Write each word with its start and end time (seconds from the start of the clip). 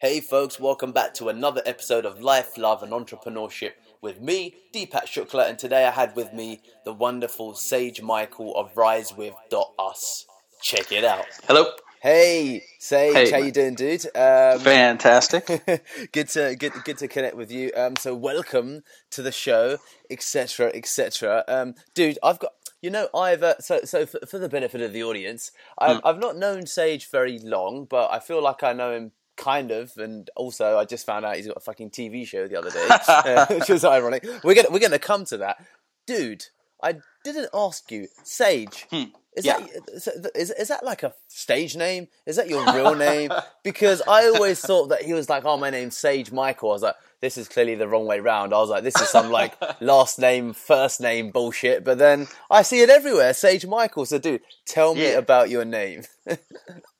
Hey 0.00 0.20
folks, 0.20 0.58
welcome 0.58 0.92
back 0.92 1.12
to 1.14 1.28
another 1.28 1.60
episode 1.66 2.06
of 2.06 2.22
Life, 2.22 2.56
Love 2.56 2.82
and 2.82 2.90
Entrepreneurship 2.90 3.72
with 4.00 4.18
me, 4.18 4.54
Deepak 4.72 5.04
Shukla, 5.04 5.46
and 5.46 5.58
today 5.58 5.84
I 5.84 5.90
had 5.90 6.16
with 6.16 6.32
me 6.32 6.62
the 6.86 6.92
wonderful 6.94 7.54
Sage 7.54 8.00
Michael 8.00 8.56
of 8.56 8.72
RiseWith.us. 8.72 10.24
Check 10.62 10.90
it 10.90 11.04
out. 11.04 11.26
Hello. 11.46 11.66
Hey, 12.00 12.62
Sage, 12.78 13.12
Hey, 13.12 13.30
how 13.30 13.36
you 13.44 13.52
doing, 13.52 13.74
dude? 13.74 14.06
Um, 14.16 14.60
Fantastic. 14.60 15.46
good 16.12 16.28
to 16.30 16.56
good, 16.56 16.72
good 16.82 16.96
to 16.96 17.06
connect 17.06 17.36
with 17.36 17.52
you. 17.52 17.70
Um, 17.76 17.96
so 17.96 18.14
welcome 18.14 18.84
to 19.10 19.20
the 19.20 19.32
show, 19.32 19.76
etc., 20.08 20.70
etc. 20.72 21.44
Um, 21.46 21.74
dude, 21.92 22.18
I've 22.22 22.38
got 22.38 22.52
you 22.80 22.88
know 22.88 23.10
I've 23.14 23.42
uh, 23.42 23.58
so 23.58 23.80
so 23.84 24.06
for, 24.06 24.20
for 24.26 24.38
the 24.38 24.48
benefit 24.48 24.80
of 24.80 24.94
the 24.94 25.02
audience, 25.02 25.52
I've 25.76 25.98
Hmm. 25.98 26.06
I've 26.06 26.18
not 26.18 26.38
known 26.38 26.64
Sage 26.64 27.10
very 27.10 27.38
long, 27.38 27.84
but 27.84 28.10
I 28.10 28.18
feel 28.18 28.42
like 28.42 28.62
I 28.62 28.72
know 28.72 28.92
him 28.92 29.12
kind 29.40 29.70
of, 29.72 29.96
and 29.96 30.30
also 30.36 30.78
I 30.78 30.84
just 30.84 31.04
found 31.06 31.24
out 31.24 31.36
he's 31.36 31.46
got 31.48 31.56
a 31.56 31.60
fucking 31.60 31.90
TV 31.90 32.26
show 32.26 32.46
the 32.46 32.58
other 32.58 32.70
day, 32.70 32.86
uh, 33.08 33.46
which 33.50 33.68
was 33.68 33.84
ironic. 33.84 34.24
We're 34.44 34.54
gonna 34.54 34.70
we're 34.70 34.78
gonna 34.78 34.98
come 34.98 35.24
to 35.26 35.38
that, 35.38 35.64
dude. 36.06 36.44
I 36.82 36.96
didn't 37.24 37.48
ask 37.52 37.90
you, 37.90 38.06
Sage. 38.24 38.86
Is 38.92 39.04
Hmm. 39.04 39.04
Yeah. 39.42 39.58
that 39.58 40.30
is, 40.34 40.50
is 40.50 40.68
that 40.68 40.84
like 40.84 41.02
a 41.02 41.12
stage 41.28 41.76
name? 41.76 42.08
Is 42.26 42.36
that 42.36 42.48
your 42.48 42.64
real 42.72 42.94
name? 43.10 43.30
Because 43.64 44.02
I 44.08 44.26
always 44.28 44.60
thought 44.60 44.88
that 44.88 45.02
he 45.02 45.12
was 45.12 45.28
like, 45.28 45.44
"Oh, 45.44 45.56
my 45.56 45.70
name's 45.70 45.96
Sage 45.96 46.32
Michael." 46.32 46.70
I 46.70 46.72
was 46.72 46.82
like, 46.82 46.96
"This 47.20 47.36
is 47.38 47.48
clearly 47.48 47.74
the 47.74 47.88
wrong 47.88 48.06
way 48.06 48.20
round." 48.20 48.52
I 48.54 48.58
was 48.58 48.70
like, 48.70 48.82
"This 48.84 49.00
is 49.00 49.08
some 49.08 49.30
like 49.30 49.56
last 49.80 50.18
name, 50.18 50.52
first 50.52 51.00
name 51.00 51.30
bullshit." 51.30 51.84
But 51.84 51.98
then 51.98 52.28
I 52.50 52.62
see 52.62 52.80
it 52.80 52.90
everywhere, 52.90 53.34
Sage 53.34 53.66
Michael. 53.66 54.06
So, 54.06 54.18
dude, 54.18 54.42
tell 54.66 54.94
me 54.94 55.02
Yeah. 55.12 55.18
about 55.18 55.50
your 55.50 55.64
name. 55.64 56.04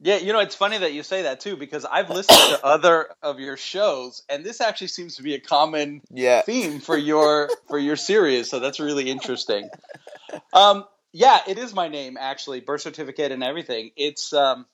yeah, 0.00 0.16
you 0.16 0.32
know, 0.32 0.40
it's 0.40 0.54
funny 0.54 0.78
that 0.78 0.92
you 0.92 1.02
say 1.02 1.22
that 1.22 1.40
too 1.40 1.56
because 1.56 1.84
I've 1.84 2.10
listened 2.10 2.38
to 2.58 2.64
other 2.64 3.08
of 3.22 3.38
your 3.38 3.56
shows 3.56 4.22
and 4.28 4.44
this 4.44 4.60
actually 4.60 4.88
seems 4.88 5.16
to 5.16 5.22
be 5.22 5.34
a 5.34 5.40
common 5.40 6.00
yeah, 6.10 6.42
theme 6.42 6.80
for 6.80 6.96
your 6.96 7.50
for 7.68 7.78
your 7.78 7.96
series, 7.96 8.50
so 8.50 8.58
that's 8.60 8.80
really 8.80 9.10
interesting. 9.10 9.68
Um 10.52 10.84
yeah, 11.12 11.40
it 11.48 11.58
is 11.58 11.74
my 11.74 11.88
name 11.88 12.16
actually, 12.18 12.60
birth 12.60 12.82
certificate 12.82 13.32
and 13.32 13.42
everything. 13.42 13.90
It's 13.96 14.32
um 14.32 14.66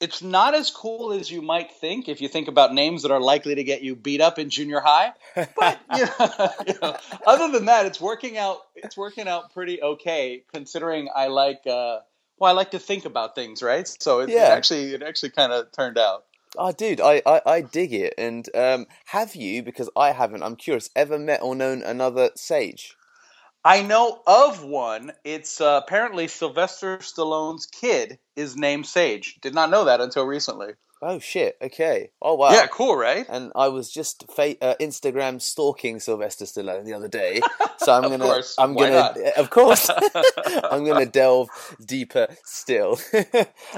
it's 0.00 0.22
not 0.22 0.54
as 0.54 0.70
cool 0.70 1.12
as 1.12 1.30
you 1.30 1.40
might 1.40 1.72
think 1.72 2.08
if 2.08 2.20
you 2.20 2.28
think 2.28 2.48
about 2.48 2.74
names 2.74 3.02
that 3.02 3.10
are 3.10 3.20
likely 3.20 3.54
to 3.54 3.64
get 3.64 3.82
you 3.82 3.96
beat 3.96 4.20
up 4.20 4.38
in 4.38 4.50
junior 4.50 4.80
high. 4.80 5.12
But 5.34 5.78
you 5.96 6.04
know, 6.04 6.50
you 6.66 6.74
know, 6.82 6.96
other 7.26 7.50
than 7.50 7.66
that, 7.66 7.86
it's 7.86 8.00
working 8.00 8.36
out. 8.36 8.58
It's 8.74 8.96
working 8.96 9.26
out 9.26 9.52
pretty 9.54 9.82
okay, 9.82 10.44
considering 10.52 11.08
I 11.14 11.28
like. 11.28 11.66
Uh, 11.66 12.00
well, 12.38 12.50
I 12.50 12.52
like 12.52 12.72
to 12.72 12.78
think 12.78 13.06
about 13.06 13.34
things, 13.34 13.62
right? 13.62 13.88
So 14.00 14.20
it, 14.20 14.28
Yeah. 14.28 14.52
it 14.52 14.56
actually, 14.56 14.92
it 14.92 15.02
actually 15.02 15.30
kind 15.30 15.52
of 15.52 15.72
turned 15.72 15.96
out. 15.96 16.24
Oh, 16.58 16.72
dude, 16.72 17.00
I, 17.00 17.22
I, 17.24 17.40
I 17.46 17.60
dig 17.62 17.92
it. 17.94 18.14
And 18.18 18.46
um, 18.54 18.86
have 19.06 19.34
you? 19.34 19.62
Because 19.62 19.88
I 19.96 20.12
haven't. 20.12 20.42
I'm 20.42 20.56
curious. 20.56 20.90
Ever 20.94 21.18
met 21.18 21.40
or 21.42 21.54
known 21.54 21.82
another 21.82 22.30
Sage? 22.36 22.94
I 23.66 23.82
know 23.82 24.22
of 24.28 24.62
one. 24.62 25.10
It's 25.24 25.60
uh, 25.60 25.80
apparently 25.84 26.28
Sylvester 26.28 26.98
Stallone's 26.98 27.66
kid 27.66 28.20
is 28.36 28.56
named 28.56 28.86
Sage. 28.86 29.38
Did 29.42 29.56
not 29.56 29.70
know 29.70 29.86
that 29.86 30.00
until 30.00 30.24
recently. 30.24 30.74
Oh 31.02 31.18
shit. 31.18 31.58
Okay. 31.60 32.10
Oh 32.22 32.34
wow. 32.36 32.52
Yeah, 32.52 32.66
cool, 32.68 32.96
right? 32.96 33.26
and 33.28 33.52
I 33.54 33.68
was 33.68 33.90
just 33.92 34.24
fa- 34.34 34.56
uh, 34.64 34.74
Instagram 34.80 35.42
stalking 35.42 36.00
Sylvester 36.00 36.46
Stallone 36.46 36.86
the 36.86 36.94
other 36.94 37.06
day, 37.08 37.42
so 37.78 37.92
I'm 37.92 38.02
gonna, 38.10 38.24
course. 38.24 38.54
I'm 38.58 38.74
Why 38.74 38.84
gonna, 38.88 38.94
not? 38.96 39.16
of 39.36 39.50
course, 39.50 39.90
I'm 40.70 40.86
gonna 40.86 41.04
delve 41.04 41.50
deeper 41.84 42.28
still. 42.44 42.98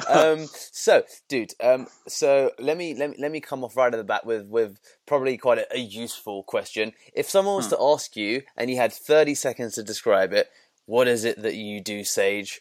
um, 0.09 0.47
so, 0.53 1.03
dude, 1.29 1.55
um, 1.61 1.89
so 2.07 2.53
let 2.61 2.77
me 2.77 2.95
let 2.95 3.11
me 3.11 3.17
let 3.19 3.33
me 3.33 3.41
come 3.41 3.65
off 3.65 3.77
right 3.77 3.93
at 3.93 3.97
the 3.97 4.05
bat 4.05 4.25
with 4.25 4.47
with 4.47 4.79
probably 5.07 5.37
quite 5.37 5.59
a, 5.59 5.75
a 5.77 5.79
useful 5.81 6.45
question. 6.45 6.93
If 7.15 7.29
someone 7.29 7.57
was 7.57 7.67
Hmm. 7.67 7.71
to 7.77 7.83
ask 7.83 8.17
you 8.17 8.43
and 8.57 8.71
you 8.71 8.77
had 8.77 8.93
30 8.93 9.35
seconds 9.35 9.75
to 9.75 9.83
describe 9.83 10.33
it, 10.33 10.49
what 10.87 11.09
is 11.09 11.25
it 11.25 11.43
that 11.43 11.57
you 11.57 11.81
do, 11.81 12.05
Sage? 12.05 12.61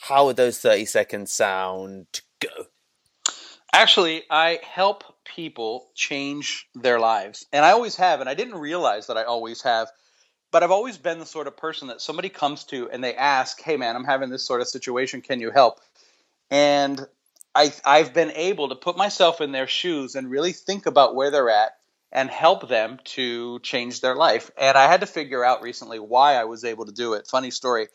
How 0.00 0.24
would 0.26 0.36
those 0.36 0.58
30 0.58 0.86
seconds 0.86 1.30
sound? 1.30 2.06
Go. 2.40 2.48
Actually, 3.72 4.22
I 4.30 4.60
help 4.62 5.04
people 5.24 5.90
change 5.94 6.68
their 6.74 6.98
lives. 7.00 7.46
And 7.52 7.64
I 7.64 7.70
always 7.72 7.96
have, 7.96 8.20
and 8.20 8.28
I 8.28 8.34
didn't 8.34 8.56
realize 8.56 9.06
that 9.06 9.16
I 9.16 9.24
always 9.24 9.62
have, 9.62 9.88
but 10.52 10.62
I've 10.62 10.70
always 10.70 10.98
been 10.98 11.18
the 11.20 11.26
sort 11.26 11.46
of 11.48 11.56
person 11.56 11.88
that 11.88 12.00
somebody 12.00 12.28
comes 12.30 12.64
to 12.66 12.90
and 12.90 13.02
they 13.04 13.14
ask, 13.16 13.60
"Hey 13.62 13.76
man, 13.76 13.96
I'm 13.96 14.04
having 14.04 14.30
this 14.30 14.44
sort 14.46 14.60
of 14.62 14.68
situation, 14.68 15.22
can 15.22 15.40
you 15.40 15.50
help?" 15.50 15.80
And 16.50 17.06
I 17.54 17.72
I've 17.84 18.14
been 18.14 18.32
able 18.32 18.70
to 18.70 18.76
put 18.76 18.96
myself 18.96 19.40
in 19.40 19.52
their 19.52 19.68
shoes 19.68 20.14
and 20.16 20.30
really 20.30 20.52
think 20.52 20.86
about 20.86 21.14
where 21.16 21.30
they're 21.30 21.50
at 21.50 21.72
and 22.12 22.30
help 22.30 22.68
them 22.68 23.00
to 23.04 23.60
change 23.60 24.00
their 24.00 24.16
life. 24.16 24.50
And 24.58 24.78
I 24.78 24.86
had 24.86 25.00
to 25.02 25.06
figure 25.06 25.44
out 25.44 25.62
recently 25.62 26.00
why 26.00 26.36
I 26.36 26.44
was 26.44 26.64
able 26.64 26.86
to 26.86 26.92
do 26.92 27.14
it. 27.14 27.28
Funny 27.28 27.50
story. 27.50 27.88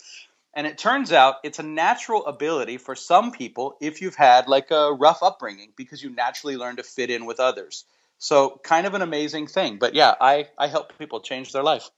And 0.57 0.65
it 0.65 0.79
turns 0.79 1.11
out 1.11 1.35
it's 1.43 1.59
a 1.59 1.63
natural 1.63 2.25
ability 2.25 2.79
for 2.79 2.95
some 2.95 3.31
people 3.31 3.77
if 3.79 4.01
you've 4.01 4.15
had 4.15 4.47
like 4.47 4.71
a 4.71 4.91
rough 4.91 5.21
upbringing 5.21 5.71
because 5.77 6.01
you 6.01 6.09
naturally 6.09 6.57
learn 6.57 6.77
to 6.77 6.83
fit 6.83 7.11
in 7.11 7.27
with 7.27 7.39
others. 7.39 7.85
So 8.17 8.59
kind 8.63 8.87
of 8.87 8.95
an 8.95 9.03
amazing 9.03 9.45
thing. 9.45 9.77
But 9.77 9.93
yeah, 9.93 10.15
I, 10.19 10.47
I 10.57 10.65
help 10.65 10.97
people 10.97 11.19
change 11.19 11.53
their 11.53 11.61
life. 11.61 11.91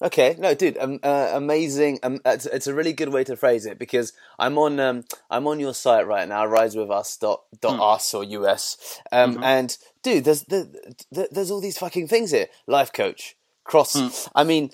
Okay, 0.00 0.36
no, 0.38 0.54
dude, 0.54 0.78
um, 0.78 1.00
uh, 1.02 1.30
amazing. 1.32 1.98
Um, 2.04 2.20
it's, 2.24 2.46
it's 2.46 2.68
a 2.68 2.74
really 2.74 2.92
good 2.92 3.08
way 3.08 3.24
to 3.24 3.36
phrase 3.36 3.66
it 3.66 3.80
because 3.80 4.12
I'm 4.38 4.58
on 4.58 4.78
um, 4.78 5.04
I'm 5.30 5.46
on 5.46 5.58
your 5.58 5.74
site 5.74 6.06
right 6.06 6.28
now, 6.28 6.46
risewithus 6.46 7.18
dot 7.18 7.42
dot 7.60 7.80
us 7.80 8.12
or 8.12 8.24
us, 8.46 9.00
um, 9.12 9.42
and 9.42 9.76
dude, 10.02 10.24
there's 10.24 10.42
the, 10.42 10.94
the, 11.10 11.28
there's 11.30 11.50
all 11.50 11.60
these 11.60 11.78
fucking 11.78 12.08
things 12.08 12.32
here. 12.32 12.48
Life 12.66 12.92
coach, 12.92 13.36
cross. 13.62 14.28
I 14.34 14.44
mean, 14.44 14.72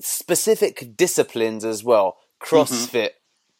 specific 0.00 0.94
disciplines 0.96 1.64
as 1.64 1.82
well. 1.82 2.18
Mm-hmm. 2.40 2.56
CrossFit 2.56 3.10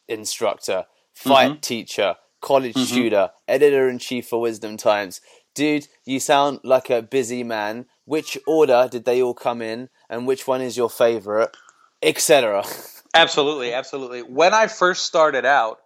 instructor, 0.07 0.85
mm-hmm. 1.17 1.29
fight 1.29 1.61
teacher, 1.61 2.15
college 2.41 2.75
mm-hmm. 2.75 2.95
tutor, 2.95 3.31
editor 3.47 3.89
in 3.89 3.99
chief 3.99 4.27
for 4.27 4.41
Wisdom 4.41 4.77
Times. 4.77 5.21
Dude, 5.53 5.87
you 6.05 6.19
sound 6.19 6.59
like 6.63 6.89
a 6.89 7.01
busy 7.01 7.43
man. 7.43 7.85
Which 8.05 8.37
order 8.45 8.89
did 8.91 9.05
they 9.05 9.21
all 9.21 9.33
come 9.33 9.61
in, 9.61 9.89
and 10.09 10.27
which 10.27 10.47
one 10.47 10.61
is 10.61 10.75
your 10.75 10.89
favorite, 10.89 11.55
etc. 12.01 12.63
Absolutely, 13.13 13.73
absolutely. 13.73 14.21
When 14.21 14.53
I 14.53 14.67
first 14.67 15.05
started 15.05 15.45
out, 15.45 15.79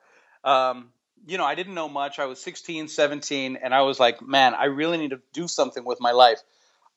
um, 0.44 0.90
you 1.26 1.40
know, 1.40 1.44
I 1.44 1.56
didn't 1.56 1.74
know 1.74 1.90
much. 1.90 2.20
I 2.20 2.26
was 2.26 2.40
16, 2.40 2.88
17, 2.88 3.58
and 3.62 3.74
I 3.74 3.82
was 3.82 4.00
like, 4.00 4.22
man, 4.22 4.54
I 4.54 4.66
really 4.66 4.98
need 4.98 5.10
to 5.10 5.20
do 5.34 5.48
something 5.48 5.84
with 5.84 6.00
my 6.00 6.12
life. 6.12 6.40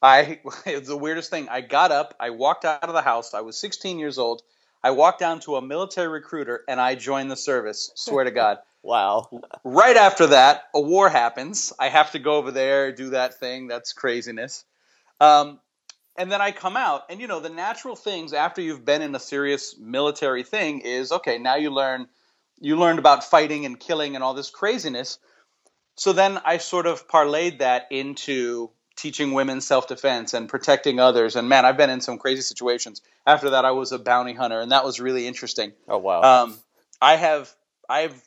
I 0.02 0.40
it 0.66 0.78
was 0.80 0.88
the 0.88 0.96
weirdest 0.96 1.30
thing. 1.30 1.48
I 1.48 1.62
got 1.62 1.92
up, 1.92 2.14
I 2.20 2.30
walked 2.30 2.64
out 2.64 2.84
of 2.84 2.92
the 2.92 3.02
house. 3.02 3.34
I 3.34 3.40
was 3.40 3.58
16 3.58 3.98
years 3.98 4.18
old. 4.18 4.42
I 4.82 4.92
walked 4.92 5.20
down 5.20 5.40
to 5.40 5.56
a 5.56 5.62
military 5.62 6.08
recruiter 6.08 6.64
and 6.68 6.80
I 6.80 6.94
joined 6.94 7.30
the 7.30 7.36
service. 7.36 7.90
Swear 7.94 8.24
to 8.24 8.30
God. 8.30 8.58
Wow. 8.80 9.28
right 9.64 9.96
after 9.96 10.28
that, 10.28 10.62
a 10.72 10.80
war 10.80 11.08
happens. 11.08 11.72
I 11.80 11.88
have 11.88 12.12
to 12.12 12.20
go 12.20 12.36
over 12.36 12.52
there, 12.52 12.92
do 12.92 13.10
that 13.10 13.38
thing. 13.38 13.66
That's 13.66 13.92
craziness. 13.92 14.64
Um, 15.20 15.58
and 16.16 16.30
then 16.30 16.40
I 16.40 16.52
come 16.52 16.76
out, 16.76 17.02
and 17.10 17.20
you 17.20 17.26
know, 17.26 17.40
the 17.40 17.50
natural 17.50 17.96
things 17.96 18.32
after 18.32 18.62
you've 18.62 18.84
been 18.84 19.02
in 19.02 19.14
a 19.14 19.20
serious 19.20 19.76
military 19.78 20.44
thing 20.44 20.80
is 20.80 21.12
okay, 21.12 21.38
now 21.38 21.56
you 21.56 21.70
learn 21.70 22.08
you 22.60 22.76
learned 22.76 22.98
about 22.98 23.24
fighting 23.24 23.66
and 23.66 23.78
killing 23.78 24.14
and 24.14 24.24
all 24.24 24.34
this 24.34 24.50
craziness. 24.50 25.18
So 25.96 26.12
then 26.12 26.38
I 26.44 26.58
sort 26.58 26.86
of 26.86 27.08
parlayed 27.08 27.58
that 27.58 27.88
into 27.90 28.70
teaching 28.98 29.32
women 29.32 29.60
self-defense 29.60 30.34
and 30.34 30.48
protecting 30.48 30.98
others 31.00 31.36
and 31.36 31.48
man 31.48 31.64
i've 31.64 31.76
been 31.76 31.88
in 31.90 32.00
some 32.00 32.18
crazy 32.18 32.42
situations 32.42 33.00
after 33.26 33.50
that 33.50 33.64
i 33.64 33.70
was 33.70 33.92
a 33.92 33.98
bounty 33.98 34.34
hunter 34.34 34.60
and 34.60 34.72
that 34.72 34.84
was 34.84 35.00
really 35.00 35.26
interesting 35.26 35.72
Oh 35.88 35.98
wow. 35.98 36.22
um, 36.22 36.58
I 37.00 37.16
have 37.16 37.52
I've 37.88 38.20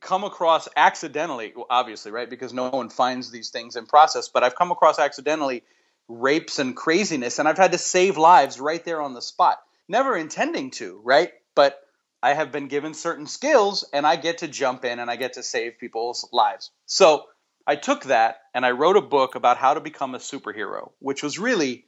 come 0.00 0.24
across 0.24 0.68
accidentally, 0.76 1.54
obviously, 1.68 2.12
right? 2.12 2.28
Because 2.28 2.52
no 2.52 2.68
one 2.68 2.90
finds 2.90 3.30
these 3.30 3.50
things 3.50 3.76
in 3.76 3.86
process, 3.86 4.28
but 4.28 4.44
I've 4.44 4.54
come 4.54 4.70
across 4.70 4.98
accidentally 4.98 5.62
rapes 6.08 6.58
and 6.58 6.76
craziness, 6.76 7.38
and 7.38 7.48
I've 7.48 7.58
had 7.58 7.72
to 7.72 7.78
save 7.78 8.16
lives 8.16 8.60
right 8.60 8.84
there 8.84 9.00
on 9.02 9.14
the 9.14 9.22
spot. 9.22 9.58
Never 9.88 10.16
intending 10.16 10.70
to, 10.72 11.00
right? 11.02 11.32
But 11.54 11.80
I 12.22 12.34
have 12.34 12.52
been 12.52 12.68
given 12.68 12.94
certain 12.94 13.26
skills, 13.26 13.84
and 13.92 14.06
I 14.06 14.16
get 14.16 14.38
to 14.38 14.48
jump 14.48 14.84
in 14.84 14.98
and 14.98 15.10
I 15.10 15.16
get 15.16 15.34
to 15.34 15.42
save 15.42 15.78
people's 15.78 16.28
lives. 16.32 16.70
So 16.86 17.24
I 17.68 17.76
took 17.76 18.04
that 18.04 18.38
and 18.54 18.64
I 18.64 18.70
wrote 18.70 18.96
a 18.96 19.02
book 19.02 19.34
about 19.34 19.58
how 19.58 19.74
to 19.74 19.80
become 19.80 20.14
a 20.14 20.18
superhero, 20.18 20.90
which 21.00 21.22
was 21.22 21.38
really 21.38 21.84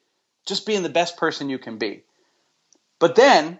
just 0.46 0.66
being 0.66 0.82
the 0.82 0.90
best 0.90 1.16
person 1.16 1.48
you 1.48 1.58
can 1.58 1.78
be. 1.78 2.04
But 2.98 3.14
then 3.16 3.58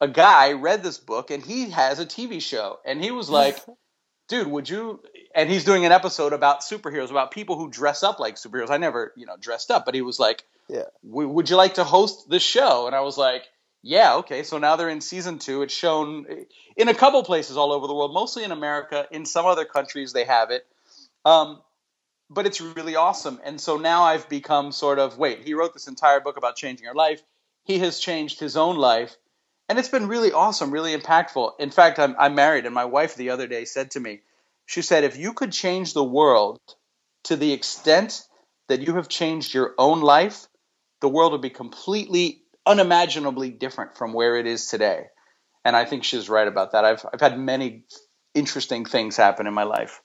a 0.00 0.08
guy 0.08 0.54
read 0.54 0.82
this 0.82 0.98
book 0.98 1.30
and 1.30 1.40
he 1.40 1.70
has 1.70 2.00
a 2.00 2.04
TV 2.04 2.42
show 2.42 2.80
and 2.84 3.02
he 3.02 3.12
was 3.12 3.30
like, 3.30 3.56
dude, 4.28 4.48
would 4.48 4.68
you? 4.68 5.00
And 5.36 5.48
he's 5.48 5.64
doing 5.64 5.86
an 5.86 5.92
episode 5.92 6.32
about 6.32 6.62
superheroes, 6.62 7.10
about 7.10 7.30
people 7.30 7.56
who 7.56 7.70
dress 7.70 8.02
up 8.02 8.18
like 8.18 8.34
superheroes. 8.34 8.70
I 8.70 8.78
never, 8.78 9.12
you 9.16 9.26
know, 9.26 9.36
dressed 9.38 9.70
up, 9.70 9.84
but 9.84 9.94
he 9.94 10.02
was 10.02 10.18
like, 10.18 10.42
Yeah. 10.68 10.86
Would 11.04 11.48
you 11.48 11.54
like 11.54 11.74
to 11.74 11.84
host 11.84 12.28
this 12.28 12.42
show? 12.42 12.88
And 12.88 12.96
I 12.96 13.02
was 13.02 13.16
like, 13.16 13.44
yeah, 13.82 14.16
okay. 14.16 14.42
So 14.42 14.58
now 14.58 14.76
they're 14.76 14.88
in 14.88 15.00
season 15.00 15.38
two. 15.38 15.62
It's 15.62 15.74
shown 15.74 16.26
in 16.76 16.88
a 16.88 16.94
couple 16.94 17.22
places 17.24 17.56
all 17.56 17.72
over 17.72 17.86
the 17.86 17.94
world, 17.94 18.12
mostly 18.12 18.42
in 18.44 18.52
America. 18.52 19.06
In 19.10 19.26
some 19.26 19.46
other 19.46 19.64
countries, 19.64 20.12
they 20.12 20.24
have 20.24 20.50
it. 20.50 20.66
Um, 21.24 21.60
but 22.30 22.46
it's 22.46 22.60
really 22.60 22.96
awesome. 22.96 23.40
And 23.44 23.60
so 23.60 23.76
now 23.76 24.04
I've 24.04 24.28
become 24.28 24.72
sort 24.72 24.98
of 24.98 25.18
wait, 25.18 25.40
he 25.44 25.54
wrote 25.54 25.74
this 25.74 25.88
entire 25.88 26.20
book 26.20 26.36
about 26.36 26.56
changing 26.56 26.84
your 26.84 26.94
life. 26.94 27.22
He 27.64 27.78
has 27.80 28.00
changed 28.00 28.40
his 28.40 28.56
own 28.56 28.76
life. 28.76 29.16
And 29.68 29.78
it's 29.78 29.88
been 29.88 30.08
really 30.08 30.32
awesome, 30.32 30.70
really 30.70 30.96
impactful. 30.96 31.52
In 31.58 31.70
fact, 31.70 31.98
I'm, 31.98 32.16
I'm 32.18 32.34
married, 32.34 32.66
and 32.66 32.74
my 32.74 32.84
wife 32.84 33.14
the 33.14 33.30
other 33.30 33.46
day 33.46 33.64
said 33.64 33.92
to 33.92 34.00
me, 34.00 34.20
she 34.66 34.82
said, 34.82 35.04
if 35.04 35.16
you 35.16 35.32
could 35.32 35.52
change 35.52 35.94
the 35.94 36.04
world 36.04 36.60
to 37.24 37.36
the 37.36 37.52
extent 37.52 38.22
that 38.68 38.80
you 38.80 38.94
have 38.96 39.08
changed 39.08 39.54
your 39.54 39.74
own 39.78 40.00
life, 40.00 40.46
the 41.00 41.08
world 41.08 41.32
would 41.32 41.40
be 41.42 41.50
completely, 41.50 42.42
unimaginably 42.66 43.50
different 43.50 43.96
from 43.96 44.12
where 44.12 44.36
it 44.36 44.46
is 44.46 44.66
today. 44.66 45.06
And 45.64 45.76
I 45.76 45.84
think 45.84 46.04
she's 46.04 46.28
right 46.28 46.48
about 46.48 46.72
that. 46.72 46.84
I've, 46.84 47.06
I've 47.12 47.20
had 47.20 47.38
many 47.38 47.84
interesting 48.34 48.84
things 48.84 49.16
happen 49.16 49.46
in 49.46 49.54
my 49.54 49.64
life 49.64 50.00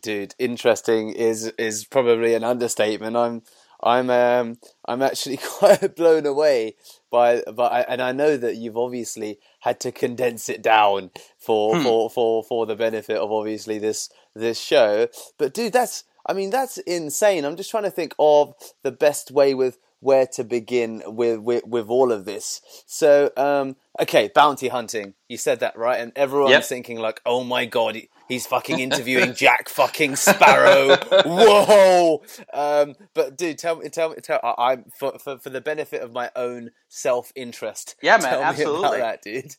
dude, 0.00 0.34
interesting 0.38 1.10
is 1.10 1.46
is 1.58 1.84
probably 1.84 2.34
an 2.34 2.44
understatement. 2.44 3.16
I'm 3.16 3.42
I'm 3.82 4.10
um 4.10 4.58
I'm 4.86 5.02
actually 5.02 5.36
quite 5.58 5.94
blown 5.94 6.26
away 6.26 6.76
by 7.10 7.42
but 7.54 7.86
and 7.88 8.00
I 8.00 8.12
know 8.12 8.36
that 8.36 8.56
you've 8.56 8.78
obviously 8.78 9.38
had 9.60 9.80
to 9.80 9.92
condense 9.92 10.48
it 10.48 10.62
down 10.62 11.10
for 11.38 11.76
hmm. 11.76 11.82
for 11.82 12.10
for 12.10 12.42
for 12.42 12.66
the 12.66 12.76
benefit 12.76 13.16
of 13.16 13.30
obviously 13.30 13.78
this 13.78 14.08
this 14.34 14.58
show. 14.58 15.08
But 15.38 15.54
dude, 15.54 15.72
that's 15.72 16.04
I 16.26 16.32
mean 16.32 16.50
that's 16.50 16.78
insane. 16.78 17.44
I'm 17.44 17.56
just 17.56 17.70
trying 17.70 17.84
to 17.84 17.90
think 17.90 18.14
of 18.18 18.54
the 18.82 18.92
best 18.92 19.30
way 19.30 19.54
with 19.54 19.78
where 20.04 20.26
to 20.26 20.44
begin 20.44 21.02
with 21.06 21.40
with, 21.40 21.66
with 21.66 21.88
all 21.88 22.12
of 22.12 22.24
this. 22.24 22.60
So 22.86 23.30
um 23.36 23.76
okay, 24.00 24.30
bounty 24.34 24.68
hunting. 24.68 25.14
You 25.28 25.36
said 25.36 25.60
that 25.60 25.76
right, 25.76 26.00
and 26.00 26.12
everyone's 26.16 26.50
yep. 26.50 26.64
thinking 26.64 26.98
like, 26.98 27.20
"Oh 27.24 27.42
my 27.44 27.64
god, 27.64 27.96
He's 28.28 28.46
fucking 28.46 28.80
interviewing 28.80 29.34
Jack 29.34 29.68
fucking 29.68 30.16
Sparrow. 30.16 30.96
Whoa! 31.26 32.22
Um, 32.52 32.94
but 33.12 33.36
dude, 33.36 33.58
tell 33.58 33.76
me, 33.76 33.88
tell 33.90 34.10
me, 34.10 34.16
tell. 34.22 34.40
I, 34.42 34.72
am 34.72 34.84
for, 34.96 35.18
for 35.18 35.38
for 35.38 35.50
the 35.50 35.60
benefit 35.60 36.00
of 36.00 36.12
my 36.12 36.30
own 36.34 36.70
self 36.88 37.32
interest. 37.34 37.96
Yeah, 38.02 38.16
man, 38.16 38.40
absolutely. 38.40 38.98
that, 38.98 39.22
dude. 39.22 39.54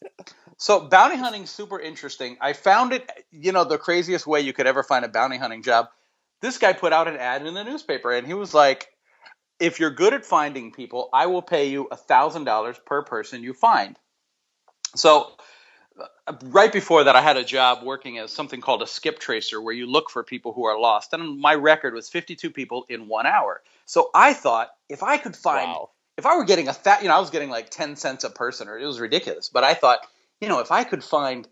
so 0.57 0.87
bounty 0.87 1.17
hunting 1.17 1.45
super 1.45 1.79
interesting. 1.79 2.37
I 2.41 2.53
found 2.53 2.93
it, 2.93 3.09
you 3.31 3.51
know, 3.51 3.65
the 3.65 3.77
craziest 3.77 4.25
way 4.25 4.41
you 4.41 4.53
could 4.53 4.67
ever 4.67 4.81
find 4.81 5.05
a 5.05 5.09
bounty 5.09 5.37
hunting 5.37 5.61
job. 5.61 5.87
This 6.41 6.57
guy 6.57 6.73
put 6.73 6.91
out 6.91 7.07
an 7.07 7.17
ad 7.17 7.45
in 7.45 7.53
the 7.53 7.63
newspaper, 7.63 8.11
and 8.11 8.25
he 8.25 8.33
was 8.33 8.53
like, 8.53 8.87
"If 9.59 9.79
you're 9.79 9.91
good 9.91 10.13
at 10.13 10.25
finding 10.25 10.71
people, 10.71 11.09
I 11.13 11.27
will 11.27 11.41
pay 11.41 11.69
you 11.69 11.87
a 11.91 11.95
thousand 11.95 12.45
dollars 12.45 12.77
per 12.85 13.03
person 13.03 13.43
you 13.43 13.53
find." 13.53 13.97
So 14.95 15.31
uh, 16.27 16.33
right 16.45 16.71
before 16.71 17.03
that, 17.03 17.15
I 17.15 17.21
had 17.21 17.37
a 17.37 17.43
job 17.43 17.83
working 17.83 18.17
as 18.17 18.31
something 18.31 18.61
called 18.61 18.81
a 18.81 18.87
skip 18.87 19.19
tracer, 19.19 19.61
where 19.61 19.73
you 19.73 19.85
look 19.85 20.09
for 20.09 20.23
people 20.23 20.53
who 20.53 20.65
are 20.65 20.79
lost. 20.79 21.13
And 21.13 21.39
my 21.39 21.55
record 21.55 21.93
was 21.93 22.09
52 22.09 22.49
people 22.51 22.85
in 22.89 23.07
one 23.07 23.25
hour. 23.25 23.61
So 23.85 24.09
I 24.13 24.33
thought 24.33 24.69
if 24.89 25.03
I 25.03 25.17
could 25.17 25.35
find, 25.35 25.69
wow. 25.69 25.89
if 26.17 26.25
I 26.25 26.35
were 26.35 26.45
getting 26.45 26.67
a 26.67 26.73
fat, 26.73 27.01
you 27.01 27.07
know, 27.07 27.15
I 27.15 27.19
was 27.19 27.29
getting 27.29 27.49
like 27.49 27.69
10 27.69 27.95
cents 27.95 28.23
a 28.23 28.29
person, 28.29 28.67
or 28.67 28.77
it 28.77 28.85
was 28.85 28.99
ridiculous. 28.99 29.49
But 29.49 29.63
I 29.63 29.73
thought, 29.73 29.99
you 30.41 30.49
know, 30.49 30.59
if 30.59 30.71
I 30.71 30.83
could 30.83 31.03
find, 31.03 31.47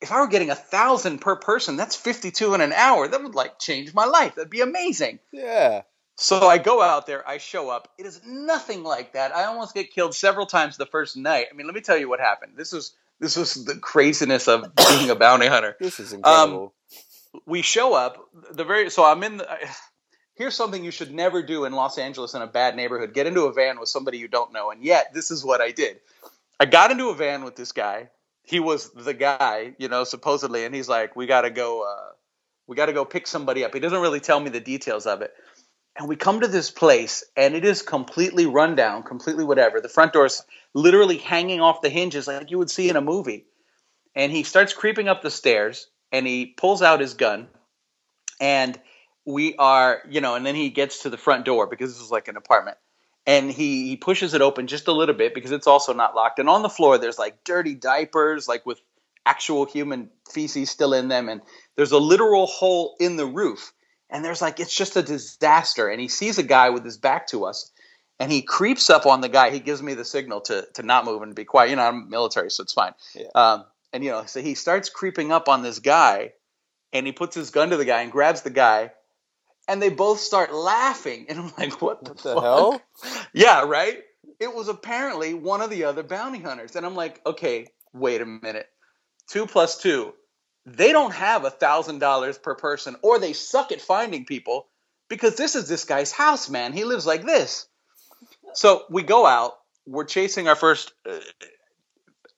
if 0.00 0.12
I 0.12 0.20
were 0.20 0.28
getting 0.28 0.50
a 0.50 0.54
thousand 0.54 1.18
per 1.20 1.36
person, 1.36 1.76
that's 1.76 1.96
52 1.96 2.54
in 2.54 2.60
an 2.60 2.72
hour. 2.72 3.08
That 3.08 3.22
would 3.22 3.34
like 3.34 3.58
change 3.58 3.94
my 3.94 4.04
life. 4.04 4.36
That'd 4.36 4.50
be 4.50 4.60
amazing. 4.60 5.18
Yeah. 5.32 5.82
So 6.20 6.48
I 6.48 6.58
go 6.58 6.82
out 6.82 7.06
there, 7.06 7.26
I 7.28 7.38
show 7.38 7.70
up. 7.70 7.92
It 7.96 8.04
is 8.04 8.20
nothing 8.26 8.82
like 8.82 9.12
that. 9.12 9.32
I 9.32 9.44
almost 9.44 9.72
get 9.72 9.92
killed 9.92 10.16
several 10.16 10.46
times 10.46 10.76
the 10.76 10.84
first 10.84 11.16
night. 11.16 11.46
I 11.48 11.54
mean, 11.54 11.66
let 11.66 11.76
me 11.76 11.80
tell 11.80 11.96
you 11.96 12.08
what 12.08 12.18
happened. 12.18 12.54
This 12.56 12.72
was 12.72 12.92
this 13.20 13.36
was 13.36 13.64
the 13.64 13.76
craziness 13.76 14.48
of 14.48 14.74
being 14.90 15.10
a 15.10 15.14
bounty 15.14 15.46
hunter. 15.46 15.76
This 15.78 16.00
is 16.00 16.12
incredible. 16.12 16.74
Um, 17.32 17.40
we 17.46 17.62
show 17.62 17.94
up 17.94 18.18
the 18.50 18.64
very 18.64 18.90
so 18.90 19.04
I'm 19.04 19.22
in 19.22 19.36
the. 19.36 19.58
Here's 20.34 20.56
something 20.56 20.84
you 20.84 20.90
should 20.90 21.14
never 21.14 21.40
do 21.40 21.64
in 21.64 21.72
Los 21.72 21.98
Angeles 21.98 22.34
in 22.34 22.42
a 22.42 22.48
bad 22.48 22.74
neighborhood: 22.74 23.14
get 23.14 23.28
into 23.28 23.42
a 23.42 23.52
van 23.52 23.78
with 23.78 23.88
somebody 23.88 24.18
you 24.18 24.26
don't 24.26 24.52
know. 24.52 24.72
And 24.72 24.82
yet, 24.82 25.14
this 25.14 25.30
is 25.30 25.44
what 25.44 25.60
I 25.60 25.70
did. 25.70 26.00
I 26.58 26.64
got 26.64 26.90
into 26.90 27.10
a 27.10 27.14
van 27.14 27.44
with 27.44 27.54
this 27.54 27.70
guy. 27.70 28.10
He 28.42 28.58
was 28.58 28.90
the 28.90 29.14
guy, 29.14 29.76
you 29.78 29.86
know, 29.86 30.02
supposedly, 30.02 30.64
and 30.64 30.74
he's 30.74 30.88
like, 30.88 31.14
"We 31.14 31.26
got 31.26 31.42
to 31.42 31.50
go. 31.50 31.82
Uh, 31.82 32.12
we 32.66 32.74
got 32.74 32.86
to 32.86 32.92
go 32.92 33.04
pick 33.04 33.28
somebody 33.28 33.64
up." 33.64 33.72
He 33.72 33.78
doesn't 33.78 34.00
really 34.00 34.20
tell 34.20 34.40
me 34.40 34.50
the 34.50 34.58
details 34.58 35.06
of 35.06 35.22
it 35.22 35.32
and 35.98 36.08
we 36.08 36.14
come 36.14 36.40
to 36.40 36.48
this 36.48 36.70
place 36.70 37.24
and 37.36 37.54
it 37.56 37.64
is 37.64 37.82
completely 37.82 38.46
run 38.46 38.76
down 38.76 39.02
completely 39.02 39.44
whatever. 39.44 39.80
The 39.80 39.88
front 39.88 40.12
door's 40.12 40.42
literally 40.72 41.18
hanging 41.18 41.60
off 41.60 41.82
the 41.82 41.88
hinges 41.88 42.28
like 42.28 42.52
you 42.52 42.58
would 42.58 42.70
see 42.70 42.88
in 42.88 42.96
a 42.96 43.00
movie. 43.00 43.46
And 44.14 44.30
he 44.30 44.44
starts 44.44 44.72
creeping 44.72 45.08
up 45.08 45.22
the 45.22 45.30
stairs 45.30 45.88
and 46.12 46.26
he 46.26 46.46
pulls 46.46 46.82
out 46.82 47.00
his 47.00 47.14
gun 47.14 47.48
and 48.40 48.78
we 49.26 49.56
are 49.56 50.00
you 50.08 50.20
know 50.20 50.36
and 50.36 50.46
then 50.46 50.54
he 50.54 50.70
gets 50.70 51.02
to 51.02 51.10
the 51.10 51.18
front 51.18 51.44
door 51.44 51.66
because 51.66 51.92
this 51.92 52.02
is 52.02 52.12
like 52.12 52.28
an 52.28 52.36
apartment. 52.36 52.78
And 53.26 53.50
he, 53.50 53.88
he 53.88 53.96
pushes 53.96 54.32
it 54.32 54.40
open 54.40 54.68
just 54.68 54.88
a 54.88 54.92
little 54.92 55.14
bit 55.14 55.34
because 55.34 55.50
it's 55.50 55.66
also 55.66 55.92
not 55.92 56.14
locked. 56.14 56.38
And 56.38 56.48
on 56.48 56.62
the 56.62 56.70
floor 56.70 56.96
there's 56.96 57.18
like 57.18 57.42
dirty 57.44 57.74
diapers 57.74 58.46
like 58.46 58.64
with 58.64 58.80
actual 59.26 59.66
human 59.66 60.10
feces 60.32 60.70
still 60.70 60.94
in 60.94 61.08
them. 61.08 61.28
And 61.28 61.42
there's 61.76 61.92
a 61.92 61.98
literal 61.98 62.46
hole 62.46 62.94
in 63.00 63.16
the 63.16 63.26
roof 63.26 63.72
and 64.10 64.24
there's 64.24 64.42
like 64.42 64.60
it's 64.60 64.74
just 64.74 64.96
a 64.96 65.02
disaster. 65.02 65.88
And 65.88 66.00
he 66.00 66.08
sees 66.08 66.38
a 66.38 66.42
guy 66.42 66.70
with 66.70 66.84
his 66.84 66.96
back 66.96 67.26
to 67.28 67.44
us 67.44 67.70
and 68.18 68.32
he 68.32 68.42
creeps 68.42 68.90
up 68.90 69.06
on 69.06 69.20
the 69.20 69.28
guy. 69.28 69.50
He 69.50 69.60
gives 69.60 69.82
me 69.82 69.94
the 69.94 70.04
signal 70.04 70.40
to 70.42 70.66
to 70.74 70.82
not 70.82 71.04
move 71.04 71.22
and 71.22 71.34
be 71.34 71.44
quiet. 71.44 71.70
You 71.70 71.76
know 71.76 71.82
i'm 71.82 72.08
military 72.10 72.50
so 72.50 72.62
it's 72.62 72.72
fine. 72.72 72.92
Yeah. 73.14 73.26
um, 73.34 73.64
and 73.92 74.04
you 74.04 74.10
know 74.10 74.24
so 74.26 74.40
he 74.40 74.54
starts 74.54 74.88
creeping 74.88 75.32
up 75.32 75.48
on 75.48 75.62
this 75.62 75.78
guy 75.78 76.32
and 76.92 77.06
he 77.06 77.12
puts 77.12 77.34
his 77.34 77.50
gun 77.50 77.70
to 77.70 77.76
the 77.76 77.84
guy 77.84 78.02
and 78.02 78.12
grabs 78.12 78.42
the 78.42 78.50
guy 78.50 78.92
and 79.66 79.82
they 79.82 79.90
both 79.90 80.20
start 80.20 80.52
laughing. 80.52 81.26
And 81.28 81.38
i'm 81.38 81.52
like 81.58 81.80
what 81.82 82.04
the, 82.04 82.10
what 82.12 82.22
the 82.22 82.40
hell? 82.40 82.82
Yeah 83.32 83.64
right? 83.64 84.02
It 84.40 84.54
was 84.54 84.68
apparently 84.68 85.34
one 85.34 85.60
of 85.60 85.70
the 85.70 85.84
other 85.84 86.02
bounty 86.02 86.40
hunters. 86.40 86.76
And 86.76 86.84
i'm 86.86 86.96
like 86.96 87.20
okay 87.26 87.66
wait 87.92 88.20
a 88.20 88.26
minute. 88.26 88.68
Two 89.28 89.46
plus 89.46 89.78
two 89.78 90.14
they 90.76 90.92
don't 90.92 91.14
have 91.14 91.44
a 91.44 91.50
thousand 91.50 91.98
dollars 91.98 92.38
per 92.38 92.54
person 92.54 92.96
or 93.02 93.18
they 93.18 93.32
suck 93.32 93.72
at 93.72 93.80
finding 93.80 94.24
people 94.24 94.66
because 95.08 95.36
this 95.36 95.54
is 95.54 95.68
this 95.68 95.84
guy's 95.84 96.12
house 96.12 96.48
man. 96.48 96.72
He 96.72 96.84
lives 96.84 97.06
like 97.06 97.24
this. 97.24 97.66
So 98.54 98.84
we 98.90 99.02
go 99.02 99.26
out 99.26 99.58
we're 99.88 100.04
chasing 100.04 100.48
our 100.48 100.54
first 100.54 100.92
uh, 101.08 101.18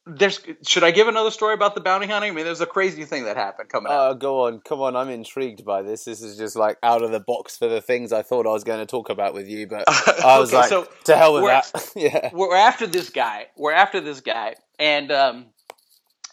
there's 0.06 0.40
should 0.66 0.82
i 0.82 0.90
give 0.90 1.08
another 1.08 1.30
story 1.30 1.52
about 1.52 1.74
the 1.74 1.80
bounty 1.80 2.06
hunting? 2.06 2.30
I 2.30 2.34
mean 2.34 2.44
there's 2.44 2.60
a 2.60 2.66
crazy 2.66 3.04
thing 3.04 3.24
that 3.24 3.36
happened 3.36 3.68
coming 3.68 3.92
uh, 3.92 4.14
go 4.14 4.46
on 4.46 4.60
come 4.60 4.80
on 4.80 4.96
i'm 4.96 5.08
intrigued 5.10 5.64
by 5.64 5.82
this. 5.82 6.04
This 6.04 6.22
is 6.22 6.38
just 6.38 6.56
like 6.56 6.78
out 6.82 7.02
of 7.02 7.10
the 7.10 7.20
box 7.20 7.58
for 7.58 7.68
the 7.68 7.80
things 7.80 8.12
i 8.12 8.22
thought 8.22 8.46
i 8.46 8.50
was 8.50 8.64
going 8.64 8.80
to 8.80 8.86
talk 8.86 9.10
about 9.10 9.34
with 9.34 9.48
you 9.48 9.66
but 9.66 9.84
i 10.24 10.38
was 10.38 10.50
okay, 10.50 10.58
like 10.58 10.68
so 10.68 10.88
to 11.04 11.16
hell 11.16 11.34
with 11.34 11.44
that. 11.44 11.92
yeah. 11.96 12.30
we're 12.32 12.56
after 12.56 12.86
this 12.86 13.10
guy 13.10 13.48
we're 13.56 13.72
after 13.72 14.00
this 14.00 14.20
guy 14.20 14.54
and 14.78 15.12
um, 15.12 15.46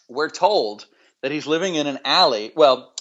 we're 0.08 0.30
told 0.30 0.86
that 1.22 1.32
he's 1.32 1.46
living 1.46 1.74
in 1.74 1.86
an 1.86 1.98
alley. 2.04 2.52
Well, 2.54 2.92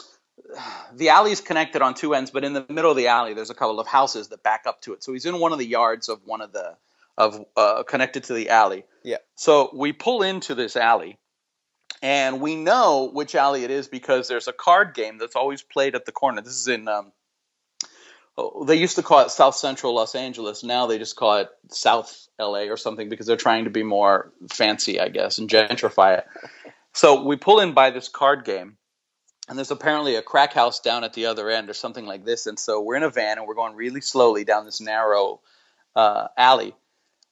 the 0.93 1.09
alley 1.09 1.31
is 1.31 1.41
connected 1.41 1.81
on 1.81 1.93
two 1.93 2.13
ends, 2.13 2.31
but 2.31 2.43
in 2.43 2.53
the 2.53 2.65
middle 2.69 2.91
of 2.91 2.97
the 2.97 3.07
alley, 3.07 3.33
there's 3.33 3.49
a 3.49 3.55
couple 3.55 3.79
of 3.79 3.87
houses 3.87 4.29
that 4.29 4.43
back 4.43 4.63
up 4.65 4.81
to 4.81 4.93
it. 4.93 5.03
So 5.03 5.13
he's 5.13 5.25
in 5.25 5.39
one 5.39 5.51
of 5.51 5.59
the 5.59 5.65
yards 5.65 6.09
of 6.09 6.21
one 6.25 6.41
of 6.41 6.53
the 6.53 6.75
of 7.17 7.45
uh, 7.55 7.83
connected 7.83 8.25
to 8.25 8.33
the 8.33 8.49
alley. 8.49 8.85
Yeah. 9.03 9.17
So 9.35 9.71
we 9.73 9.91
pull 9.91 10.21
into 10.21 10.55
this 10.55 10.75
alley, 10.75 11.17
and 12.01 12.41
we 12.41 12.55
know 12.55 13.09
which 13.11 13.35
alley 13.35 13.63
it 13.63 13.71
is 13.71 13.87
because 13.87 14.27
there's 14.27 14.47
a 14.47 14.53
card 14.53 14.93
game 14.93 15.17
that's 15.17 15.35
always 15.35 15.61
played 15.61 15.95
at 15.95 16.05
the 16.05 16.11
corner. 16.11 16.41
This 16.41 16.53
is 16.53 16.67
in. 16.67 16.87
Um, 16.87 17.11
oh, 18.37 18.65
they 18.65 18.75
used 18.75 18.97
to 18.97 19.03
call 19.03 19.21
it 19.25 19.31
South 19.31 19.55
Central 19.55 19.95
Los 19.95 20.15
Angeles. 20.15 20.63
Now 20.63 20.85
they 20.85 20.99
just 20.99 21.15
call 21.15 21.37
it 21.37 21.49
South 21.69 22.27
LA 22.39 22.65
or 22.65 22.77
something 22.77 23.09
because 23.09 23.25
they're 23.25 23.35
trying 23.35 23.63
to 23.63 23.71
be 23.71 23.83
more 23.83 24.31
fancy, 24.51 24.99
I 24.99 25.09
guess, 25.09 25.39
and 25.39 25.49
gentrify 25.49 26.19
it. 26.19 26.27
So 26.97 27.21
we 27.21 27.35
pull 27.35 27.59
in 27.59 27.73
by 27.73 27.91
this 27.91 28.07
card 28.09 28.43
game, 28.43 28.75
and 29.47 29.55
there's 29.55 29.69
apparently 29.69 30.15
a 30.15 30.23
crack 30.23 30.53
house 30.53 30.79
down 30.79 31.03
at 31.03 31.13
the 31.13 31.27
other 31.27 31.47
end 31.47 31.69
or 31.69 31.75
something 31.75 32.07
like 32.07 32.25
this. 32.25 32.47
And 32.47 32.57
so 32.57 32.81
we're 32.81 32.95
in 32.95 33.03
a 33.03 33.11
van 33.11 33.37
and 33.37 33.45
we're 33.45 33.53
going 33.53 33.75
really 33.75 34.01
slowly 34.01 34.45
down 34.45 34.65
this 34.65 34.81
narrow 34.81 35.41
uh, 35.95 36.29
alley. 36.35 36.73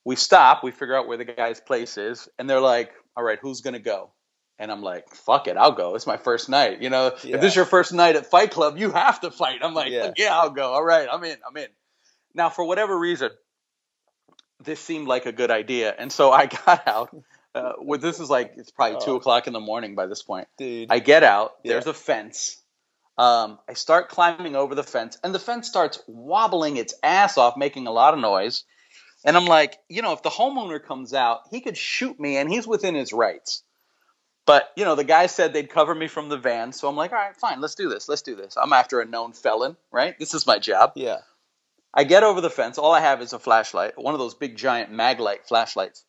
We 0.03 0.17
stop, 0.17 0.63
we 0.63 0.69
figure 0.69 0.95
out 0.95 1.07
where 1.07 1.17
the 1.17 1.25
guy's 1.25 1.59
place 1.59 1.97
is, 1.97 2.29
and 2.37 2.47
they're 2.47 2.61
like, 2.61 2.91
"All 3.17 3.23
right, 3.23 3.39
who's 3.41 3.61
gonna 3.61 3.79
go?" 3.79 4.11
And 4.59 4.71
I'm 4.71 4.83
like, 4.83 5.09
"Fuck 5.15 5.47
it, 5.47 5.57
I'll 5.57 5.71
go. 5.71 5.95
It's 5.95 6.05
my 6.05 6.17
first 6.17 6.47
night. 6.47 6.83
You 6.83 6.91
know, 6.91 7.13
yeah. 7.23 7.33
if 7.33 7.41
this 7.41 7.53
is 7.53 7.55
your 7.55 7.65
first 7.65 7.91
night 7.91 8.15
at 8.15 8.27
Fight 8.27 8.51
Club, 8.51 8.77
you 8.77 8.91
have 8.91 9.21
to 9.21 9.31
fight." 9.31 9.61
I'm 9.63 9.73
like, 9.73 9.91
yeah. 9.91 10.11
"Yeah, 10.15 10.37
I'll 10.37 10.51
go. 10.51 10.73
All 10.73 10.83
right, 10.83 11.09
I'm 11.11 11.23
in. 11.23 11.37
I'm 11.49 11.57
in." 11.57 11.69
Now, 12.35 12.51
for 12.51 12.63
whatever 12.65 12.95
reason, 12.95 13.31
this 14.63 14.79
seemed 14.79 15.07
like 15.07 15.25
a 15.25 15.31
good 15.31 15.49
idea, 15.49 15.91
and 15.97 16.11
so 16.11 16.31
I 16.31 16.45
got 16.65 16.87
out 16.87 17.15
uh, 17.55 17.73
well, 17.81 17.99
this 17.99 18.19
is 18.19 18.29
like 18.29 18.53
it's 18.57 18.69
probably 18.69 18.99
two 19.03 19.15
o'clock 19.15 19.47
in 19.47 19.53
the 19.53 19.61
morning 19.61 19.95
by 19.95 20.07
this 20.07 20.21
point. 20.21 20.47
Dude, 20.57 20.91
I 20.91 20.99
get 20.99 21.23
out. 21.23 21.53
There's 21.63 21.87
a 21.87 21.93
fence. 21.93 22.61
Um, 23.17 23.59
I 23.69 23.73
start 23.73 24.09
climbing 24.09 24.57
over 24.57 24.75
the 24.75 24.83
fence, 24.83 25.17
and 25.23 25.33
the 25.33 25.39
fence 25.39 25.67
starts 25.67 26.01
wobbling 26.05 26.75
its 26.75 26.93
ass 27.01 27.37
off, 27.37 27.55
making 27.55 27.87
a 27.87 27.91
lot 27.91 28.13
of 28.13 28.19
noise. 28.19 28.65
And 29.23 29.37
I'm 29.37 29.45
like, 29.45 29.77
you 29.87 30.01
know, 30.01 30.11
if 30.11 30.21
the 30.21 30.29
homeowner 30.29 30.83
comes 30.83 31.13
out, 31.13 31.43
he 31.49 31.61
could 31.61 31.77
shoot 31.77 32.19
me, 32.19 32.35
and 32.35 32.51
he's 32.51 32.67
within 32.67 32.93
his 32.93 33.13
rights. 33.13 33.63
But 34.45 34.69
you 34.75 34.83
know, 34.83 34.95
the 34.95 35.05
guy 35.05 35.27
said 35.27 35.53
they'd 35.53 35.69
cover 35.69 35.95
me 35.95 36.07
from 36.07 36.27
the 36.27 36.37
van, 36.37 36.73
so 36.73 36.89
I'm 36.89 36.97
like, 36.97 37.13
all 37.13 37.17
right, 37.17 37.35
fine, 37.37 37.61
let's 37.61 37.75
do 37.75 37.87
this. 37.87 38.09
Let's 38.09 38.21
do 38.21 38.35
this. 38.35 38.57
I'm 38.61 38.73
after 38.73 38.99
a 38.99 39.05
known 39.05 39.31
felon, 39.31 39.77
right? 39.91 40.19
This 40.19 40.33
is 40.33 40.45
my 40.45 40.59
job. 40.59 40.91
Yeah. 40.95 41.19
I 41.93 42.03
get 42.03 42.23
over 42.23 42.41
the 42.41 42.49
fence. 42.49 42.77
All 42.77 42.91
I 42.91 42.99
have 42.99 43.21
is 43.21 43.31
a 43.31 43.39
flashlight, 43.39 43.97
one 43.97 44.13
of 44.13 44.19
those 44.19 44.35
big 44.35 44.57
giant 44.57 44.91
Maglite 44.91 45.47
flashlights. 45.47 46.03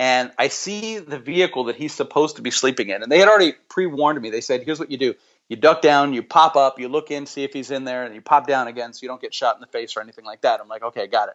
And 0.00 0.32
I 0.38 0.48
see 0.48 0.98
the 0.98 1.18
vehicle 1.18 1.64
that 1.64 1.76
he's 1.76 1.92
supposed 1.92 2.36
to 2.36 2.42
be 2.42 2.50
sleeping 2.50 2.88
in. 2.88 3.02
And 3.02 3.12
they 3.12 3.18
had 3.18 3.28
already 3.28 3.52
pre 3.68 3.84
warned 3.84 4.18
me. 4.22 4.30
They 4.30 4.40
said, 4.40 4.62
here's 4.62 4.80
what 4.80 4.90
you 4.90 4.96
do 4.96 5.14
you 5.50 5.56
duck 5.56 5.82
down, 5.82 6.14
you 6.14 6.22
pop 6.22 6.56
up, 6.56 6.80
you 6.80 6.88
look 6.88 7.10
in, 7.10 7.26
see 7.26 7.44
if 7.44 7.52
he's 7.52 7.70
in 7.70 7.84
there, 7.84 8.04
and 8.04 8.14
you 8.14 8.22
pop 8.22 8.46
down 8.46 8.66
again 8.66 8.94
so 8.94 9.00
you 9.02 9.08
don't 9.08 9.20
get 9.20 9.34
shot 9.34 9.56
in 9.56 9.60
the 9.60 9.66
face 9.66 9.96
or 9.96 10.00
anything 10.00 10.24
like 10.24 10.40
that. 10.40 10.58
I'm 10.58 10.68
like, 10.68 10.82
okay, 10.82 11.06
got 11.06 11.28
it. 11.28 11.34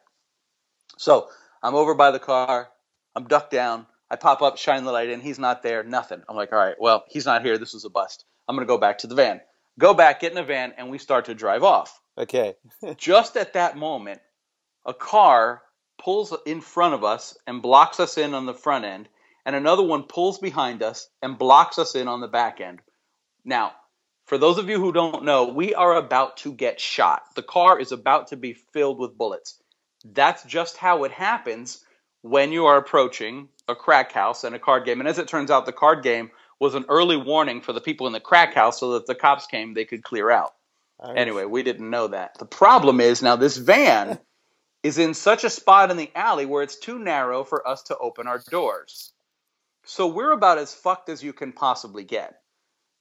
So 0.98 1.28
I'm 1.62 1.76
over 1.76 1.94
by 1.94 2.10
the 2.10 2.18
car, 2.18 2.70
I'm 3.16 3.28
ducked 3.28 3.52
down, 3.52 3.86
I 4.10 4.16
pop 4.16 4.42
up, 4.42 4.58
shine 4.58 4.84
the 4.84 4.92
light 4.92 5.10
in, 5.10 5.20
he's 5.20 5.38
not 5.38 5.62
there, 5.62 5.84
nothing. 5.84 6.24
I'm 6.28 6.36
like, 6.36 6.52
all 6.52 6.58
right, 6.58 6.76
well, 6.80 7.04
he's 7.10 7.26
not 7.26 7.44
here, 7.44 7.60
this 7.60 7.74
is 7.74 7.86
a 7.86 7.90
bust. 7.90 8.24
I'm 8.48 8.56
gonna 8.56 8.66
go 8.66 8.78
back 8.78 9.00
to 9.00 9.08
the 9.08 9.16
van. 9.16 9.42
Go 9.78 9.94
back, 9.94 10.22
get 10.22 10.32
in 10.32 10.36
the 10.36 10.44
van, 10.44 10.74
and 10.78 10.90
we 10.90 10.98
start 10.98 11.26
to 11.26 11.36
drive 11.36 11.64
off. 11.64 12.00
Okay. 12.18 12.56
Just 12.98 13.36
at 13.36 13.54
that 13.54 13.78
moment, 13.78 14.22
a 14.86 14.94
car 14.94 15.62
pulls 15.98 16.36
in 16.46 16.62
front 16.62 16.94
of 16.94 17.04
us 17.04 17.38
and 17.48 17.62
blocks 17.62 18.00
us 18.00 18.18
in 18.18 18.34
on 18.34 18.46
the 18.46 18.54
front 18.54 18.86
end, 18.86 19.08
and 19.46 19.56
another 19.56 19.84
one 19.84 20.04
pulls 20.04 20.40
behind 20.40 20.84
us 20.84 21.10
and 21.22 21.38
blocks 21.38 21.80
us 21.80 21.96
in 21.96 22.08
on 22.08 22.22
the 22.22 22.28
back 22.28 22.62
end. 22.62 22.82
Now, 23.44 23.74
for 24.26 24.38
those 24.38 24.58
of 24.58 24.70
you 24.70 24.80
who 24.80 24.92
don't 24.92 25.24
know, 25.24 25.46
we 25.46 25.76
are 25.76 25.96
about 25.96 26.38
to 26.38 26.54
get 26.54 26.80
shot. 26.80 27.24
The 27.36 27.44
car 27.44 27.80
is 27.80 27.92
about 27.92 28.28
to 28.28 28.38
be 28.38 28.54
filled 28.54 28.98
with 28.98 29.18
bullets. 29.18 29.62
That's 30.04 30.44
just 30.44 30.78
how 30.78 31.04
it 31.04 31.12
happens 31.12 31.84
when 32.22 32.52
you 32.52 32.66
are 32.66 32.78
approaching 32.78 33.50
a 33.68 33.76
crack 33.76 34.12
house 34.12 34.44
and 34.44 34.56
a 34.56 34.60
card 34.60 34.86
game. 34.86 35.00
And 35.00 35.08
as 35.08 35.20
it 35.20 35.28
turns 35.28 35.52
out, 35.52 35.66
the 35.66 35.72
card 35.72 36.04
game 36.04 36.32
was 36.60 36.74
an 36.74 36.86
early 36.90 37.18
warning 37.18 37.62
for 37.62 37.74
the 37.74 37.82
people 37.82 38.08
in 38.08 38.14
the 38.14 38.20
crack 38.20 38.54
house 38.54 38.80
so 38.80 38.94
that 38.94 39.06
the 39.06 39.16
cops 39.16 39.46
came, 39.46 39.74
they 39.74 39.86
could 39.86 40.04
clear 40.04 40.32
out. 40.32 40.54
Anyway, 41.16 41.46
we 41.46 41.62
didn't 41.62 41.90
know 41.90 42.08
that. 42.08 42.38
The 42.40 42.46
problem 42.46 43.00
is 43.00 43.22
now 43.22 43.36
this 43.36 43.58
van 43.58 44.20
is 44.86 45.00
in 45.00 45.16
such 45.16 45.44
a 45.44 45.50
spot 45.50 45.90
in 45.90 45.98
the 45.98 46.12
alley 46.14 46.46
where 46.46 46.62
it's 46.62 46.76
too 46.76 47.00
narrow 47.00 47.44
for 47.44 47.68
us 47.68 47.82
to 47.82 47.98
open 47.98 48.28
our 48.28 48.40
doors. 48.52 49.12
So 49.84 50.06
we're 50.06 50.32
about 50.32 50.60
as 50.60 50.76
fucked 50.76 51.10
as 51.10 51.24
you 51.24 51.34
can 51.34 51.54
possibly 51.54 52.04
get. 52.04 52.36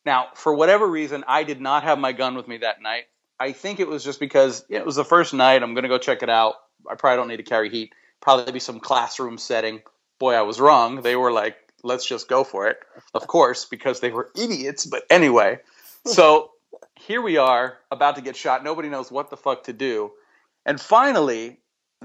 Now, 0.06 0.28
for 0.32 0.54
whatever 0.54 0.86
reason, 0.86 1.24
I 1.28 1.44
did 1.44 1.60
not 1.60 1.82
have 1.82 1.98
my 1.98 2.12
gun 2.12 2.36
with 2.36 2.48
me 2.48 2.56
that 2.56 2.80
night. 2.80 3.04
I 3.38 3.52
think 3.52 3.80
it 3.80 3.86
was 3.86 4.02
just 4.02 4.18
because 4.18 4.64
it 4.70 4.86
was 4.86 4.96
the 4.96 5.04
first 5.04 5.34
night. 5.34 5.62
I'm 5.62 5.74
going 5.74 5.82
to 5.82 5.90
go 5.90 5.98
check 5.98 6.22
it 6.22 6.30
out. 6.30 6.54
I 6.90 6.94
probably 6.94 7.18
don't 7.18 7.28
need 7.28 7.36
to 7.36 7.42
carry 7.42 7.68
heat. 7.68 7.92
Probably 8.22 8.50
be 8.50 8.60
some 8.60 8.80
classroom 8.80 9.36
setting. 9.36 9.82
Boy, 10.18 10.32
I 10.32 10.42
was 10.42 10.58
wrong. 10.58 11.02
They 11.02 11.16
were 11.16 11.32
like, 11.32 11.58
let's 11.82 12.06
just 12.06 12.28
go 12.28 12.44
for 12.44 12.66
it. 12.66 12.78
Of 13.12 13.26
course, 13.26 13.66
because 13.66 14.00
they 14.00 14.10
were 14.10 14.30
idiots. 14.34 14.86
But 14.86 15.02
anyway, 15.10 15.58
so 16.06 16.52
here 16.94 17.20
we 17.20 17.36
are 17.36 17.76
about 17.90 18.16
to 18.16 18.22
get 18.22 18.36
shot. 18.36 18.64
Nobody 18.64 18.88
knows 18.88 19.12
what 19.12 19.28
the 19.28 19.36
fuck 19.36 19.64
to 19.64 19.74
do. 19.74 20.12
And 20.64 20.80
finally, 20.80 21.58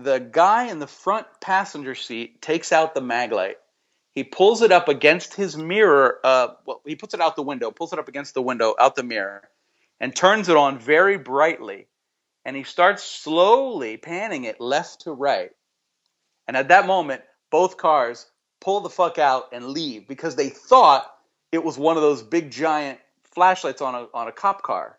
the 0.04 0.20
guy 0.20 0.66
in 0.68 0.80
the 0.80 0.88
front 0.88 1.28
passenger 1.42 1.96
seat 1.96 2.42
takes 2.42 2.72
out 2.72 2.94
the 2.94 3.02
mag 3.02 3.32
light. 3.32 3.58
he 4.12 4.24
pulls 4.24 4.62
it 4.62 4.72
up 4.72 4.88
against 4.90 5.34
his 5.36 5.56
mirror. 5.56 6.20
Uh, 6.24 6.48
well, 6.66 6.82
he 6.86 6.96
puts 6.96 7.14
it 7.14 7.22
out 7.22 7.36
the 7.36 7.44
window, 7.44 7.72
pulls 7.72 7.94
it 7.94 8.00
up 8.00 8.08
against 8.08 8.34
the 8.34 8.42
window, 8.42 8.76
out 8.80 8.96
the 8.96 9.04
mirror, 9.04 9.48
and 10.00 10.16
turns 10.16 10.50
it 10.50 10.58
on 10.58 10.80
very 10.80 11.18
brightly. 11.18 11.88
And 12.46 12.56
he 12.56 12.64
starts 12.64 13.04
slowly 13.04 13.98
panning 13.98 14.46
it 14.46 14.60
left 14.60 15.02
to 15.02 15.12
right. 15.14 15.52
And 16.48 16.58
at 16.58 16.70
that 16.70 16.88
moment, 16.88 17.22
both 17.52 17.78
cars 17.78 18.26
pull 18.60 18.80
the 18.82 18.90
fuck 18.90 19.20
out 19.20 19.50
and 19.54 19.68
leave 19.68 20.08
because 20.08 20.36
they 20.36 20.50
thought 20.50 21.06
it 21.52 21.64
was 21.64 21.78
one 21.78 21.96
of 21.98 22.02
those 22.04 22.24
big 22.24 22.52
giant 22.52 23.00
flashlights 23.24 23.82
on 23.82 23.96
a 23.96 24.08
on 24.14 24.28
a 24.28 24.32
cop 24.32 24.64
car. 24.64 24.98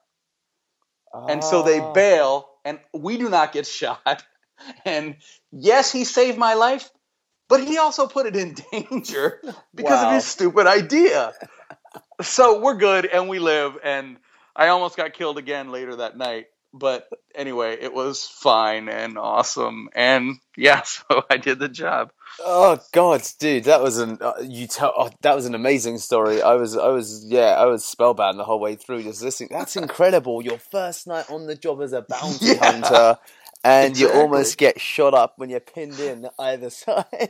And 1.28 1.42
so 1.42 1.62
they 1.62 1.80
Ah. 1.80 1.92
bail, 1.92 2.48
and 2.64 2.78
we 2.92 3.16
do 3.18 3.28
not 3.28 3.52
get 3.52 3.66
shot. 3.80 4.22
And 4.84 5.16
yes, 5.52 5.92
he 5.92 6.04
saved 6.04 6.38
my 6.38 6.54
life, 6.54 6.90
but 7.48 7.64
he 7.64 7.78
also 7.78 8.06
put 8.06 8.26
it 8.26 8.36
in 8.36 8.54
danger 8.72 9.40
because 9.74 10.02
of 10.02 10.12
his 10.12 10.24
stupid 10.26 10.66
idea. 10.66 11.32
So 12.22 12.60
we're 12.60 12.76
good 12.76 13.06
and 13.06 13.28
we 13.28 13.38
live. 13.38 13.78
And 13.82 14.18
I 14.54 14.68
almost 14.68 14.96
got 14.96 15.12
killed 15.14 15.38
again 15.38 15.70
later 15.70 15.96
that 15.96 16.16
night. 16.16 16.46
But 16.72 17.08
anyway, 17.34 17.78
it 17.80 17.92
was 17.92 18.24
fine 18.26 18.88
and 18.88 19.18
awesome. 19.18 19.88
And 19.94 20.36
yeah, 20.56 20.82
so 20.84 21.24
I 21.28 21.36
did 21.36 21.58
the 21.58 21.68
job. 21.68 22.12
Oh 22.38 22.78
God, 22.92 23.22
dude, 23.40 23.64
that 23.64 23.82
was 23.82 23.98
an 23.98 24.18
uh, 24.20 24.34
you 24.40 24.68
tell 24.68 24.94
oh, 24.96 25.10
that 25.22 25.34
was 25.34 25.46
an 25.46 25.56
amazing 25.56 25.98
story. 25.98 26.40
I 26.40 26.54
was 26.54 26.76
I 26.76 26.88
was 26.88 27.24
yeah 27.26 27.54
I 27.58 27.66
was 27.66 27.84
spellbound 27.84 28.38
the 28.38 28.44
whole 28.44 28.60
way 28.60 28.76
through 28.76 29.02
just 29.02 29.20
listening. 29.20 29.48
That's 29.52 29.74
incredible. 29.74 30.42
Your 30.44 30.58
first 30.58 31.08
night 31.08 31.28
on 31.28 31.46
the 31.48 31.56
job 31.56 31.82
as 31.82 31.92
a 31.92 32.02
bounty 32.02 32.46
Yeah. 32.46 32.54
hunter, 32.54 33.18
and 33.64 33.96
you 33.98 34.10
almost 34.10 34.58
get 34.58 34.80
shot 34.80 35.14
up 35.14 35.34
when 35.36 35.50
you're 35.50 35.60
pinned 35.60 35.98
in 36.00 36.28
either 36.38 36.70
side. 36.82 37.06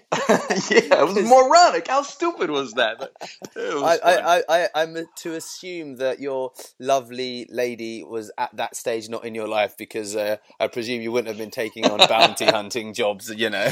yeah, 0.71 1.01
it 1.03 1.07
was 1.07 1.17
moronic. 1.25 1.89
How 1.89 2.03
stupid 2.03 2.51
was 2.51 2.73
that? 2.75 3.01
Was 3.01 3.11
I, 3.57 3.99
I, 4.05 4.37
I, 4.39 4.43
I, 4.49 4.69
I'm 4.83 4.97
to 5.17 5.35
assume 5.35 5.97
that 5.97 6.21
your 6.21 6.53
lovely 6.79 7.47
lady 7.51 8.05
was 8.05 8.31
at 8.39 8.57
that 8.57 8.77
stage 8.77 9.09
not 9.09 9.25
in 9.25 9.35
your 9.35 9.49
life 9.49 9.77
because 9.77 10.17
uh, 10.17 10.37
I 10.61 10.69
presume 10.69 11.03
you 11.03 11.13
wouldn't 11.13 11.29
have 11.29 11.39
been 11.39 11.51
taking 11.51 11.89
on 11.89 12.07
bounty 12.07 12.45
hunting 12.51 12.95
jobs, 12.95 13.31
you 13.31 13.51
know. 13.51 13.71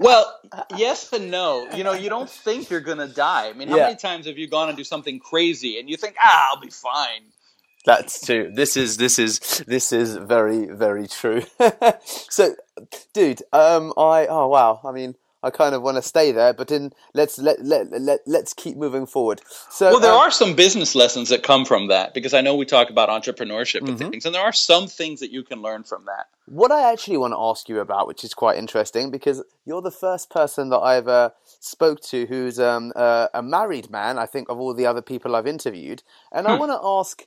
Well, 0.00 0.38
yes 0.76 1.12
and 1.12 1.30
no. 1.30 1.68
You 1.74 1.84
know, 1.84 1.92
you 1.92 2.08
don't 2.08 2.28
think 2.30 2.70
you're 2.70 2.80
gonna 2.80 3.08
die. 3.08 3.48
I 3.48 3.52
mean, 3.52 3.68
how 3.68 3.76
Yeah. 3.76 3.84
many 3.84 3.96
times 3.96 4.26
have 4.26 4.38
you 4.38 4.48
gone 4.48 4.68
and 4.68 4.76
do 4.78 4.84
something 4.84 5.18
crazy 5.20 5.78
and 5.78 5.88
you 5.88 5.96
think, 5.96 6.16
ah, 6.22 6.50
I'll 6.50 6.60
be 6.60 6.70
fine? 6.70 7.22
That's 7.84 8.24
true. 8.24 8.50
This 8.54 8.76
is 8.76 8.96
this 8.98 9.18
is 9.18 9.64
this 9.66 9.92
is 9.92 10.16
very 10.16 10.66
very 10.66 11.08
true. 11.08 11.42
so, 12.04 12.54
dude, 13.14 13.42
um, 13.52 13.92
I 13.96 14.26
oh 14.28 14.48
wow. 14.48 14.80
I 14.84 14.92
mean, 14.92 15.16
I 15.42 15.50
kind 15.50 15.74
of 15.74 15.82
want 15.82 15.96
to 15.96 16.02
stay 16.02 16.30
there, 16.32 16.52
but 16.52 16.68
then 16.68 16.92
let's 17.14 17.38
let 17.38 17.64
let 17.64 17.90
let 17.90 18.20
let's 18.26 18.52
keep 18.52 18.76
moving 18.76 19.06
forward. 19.06 19.40
So, 19.70 19.90
Well, 19.92 20.00
there 20.00 20.12
um, 20.12 20.18
are 20.18 20.30
some 20.30 20.54
business 20.54 20.94
lessons 20.94 21.30
that 21.30 21.42
come 21.42 21.64
from 21.64 21.88
that 21.88 22.12
because 22.12 22.34
I 22.34 22.42
know 22.42 22.54
we 22.54 22.66
talk 22.66 22.90
about 22.90 23.08
entrepreneurship 23.08 23.88
and 23.88 23.98
Mhm. 23.98 24.10
things, 24.10 24.26
and 24.26 24.34
there 24.34 24.42
are 24.42 24.52
some 24.52 24.86
things 24.86 25.20
that 25.20 25.32
you 25.32 25.42
can 25.42 25.62
learn 25.62 25.82
from 25.84 26.04
that. 26.04 26.26
What 26.46 26.72
I 26.72 26.92
actually 26.92 27.16
want 27.16 27.32
to 27.32 27.38
ask 27.38 27.68
you 27.68 27.80
about, 27.80 28.06
which 28.08 28.24
is 28.24 28.34
quite 28.34 28.58
interesting, 28.58 29.10
because 29.10 29.42
you're 29.64 29.80
the 29.82 29.90
first 29.90 30.28
person 30.28 30.68
that 30.70 30.80
I've 30.80 31.08
uh, 31.08 31.30
spoke 31.60 32.00
to 32.02 32.26
who's 32.26 32.60
um, 32.60 32.92
uh, 32.94 33.28
a 33.32 33.42
married 33.42 33.88
man. 33.88 34.18
I 34.18 34.26
think 34.26 34.50
of 34.50 34.58
all 34.60 34.74
the 34.74 34.84
other 34.86 35.00
people 35.02 35.34
I've 35.34 35.46
interviewed, 35.46 36.02
and 36.30 36.46
I 36.46 36.52
Hmm. 36.52 36.58
want 36.58 36.72
to 36.72 36.80
ask 36.82 37.26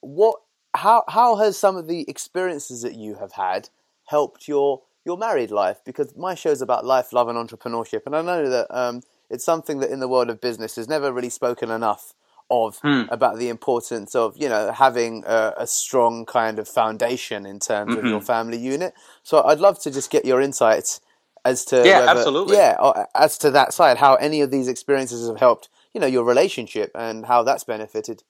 what 0.00 0.36
how 0.74 1.04
how 1.08 1.36
has 1.36 1.56
some 1.58 1.76
of 1.76 1.86
the 1.86 2.08
experiences 2.08 2.82
that 2.82 2.94
you 2.94 3.14
have 3.16 3.32
had 3.32 3.68
helped 4.06 4.48
your 4.48 4.82
your 5.04 5.16
married 5.16 5.50
life? 5.50 5.78
Because 5.84 6.16
my 6.16 6.34
show's 6.34 6.60
about 6.62 6.84
life, 6.84 7.12
love, 7.12 7.28
and 7.28 7.38
entrepreneurship, 7.38 8.02
and 8.06 8.14
I 8.14 8.22
know 8.22 8.48
that 8.48 8.66
um, 8.70 9.02
it's 9.30 9.44
something 9.44 9.80
that 9.80 9.90
in 9.90 10.00
the 10.00 10.08
world 10.08 10.30
of 10.30 10.40
business 10.40 10.78
is 10.78 10.88
never 10.88 11.12
really 11.12 11.30
spoken 11.30 11.70
enough 11.70 12.14
of 12.50 12.78
Hmm. 12.78 13.02
about 13.10 13.38
the 13.38 13.48
importance 13.50 14.14
of 14.14 14.36
you 14.36 14.48
know 14.48 14.72
having 14.72 15.22
a, 15.26 15.52
a 15.58 15.66
strong 15.66 16.24
kind 16.24 16.58
of 16.58 16.66
foundation 16.68 17.44
in 17.44 17.58
terms 17.60 17.94
of 17.96 18.04
your 18.04 18.20
Mhm. 18.20 18.24
family 18.26 18.58
unit. 18.58 18.94
So 19.22 19.42
I'd 19.44 19.60
love 19.60 19.78
to 19.80 19.90
just 19.90 20.10
get 20.10 20.24
your 20.24 20.40
insights 20.40 21.00
as 21.44 21.64
to 21.66 21.76
Yeah, 21.86 22.00
whether- 22.00 22.20
absolutely. 22.20 22.56
yeah 22.56 23.04
as 23.14 23.36
to 23.38 23.50
that 23.50 23.72
side 23.72 23.98
how 23.98 24.14
any 24.16 24.40
of 24.40 24.50
these 24.50 24.66
experiences 24.68 25.28
have 25.28 25.38
helped 25.38 25.68
you 25.92 26.00
know 26.00 26.06
your 26.06 26.24
relationship 26.24 26.90
and 26.94 27.26
how 27.26 27.42
that's 27.42 27.64
benefited. 27.64 28.22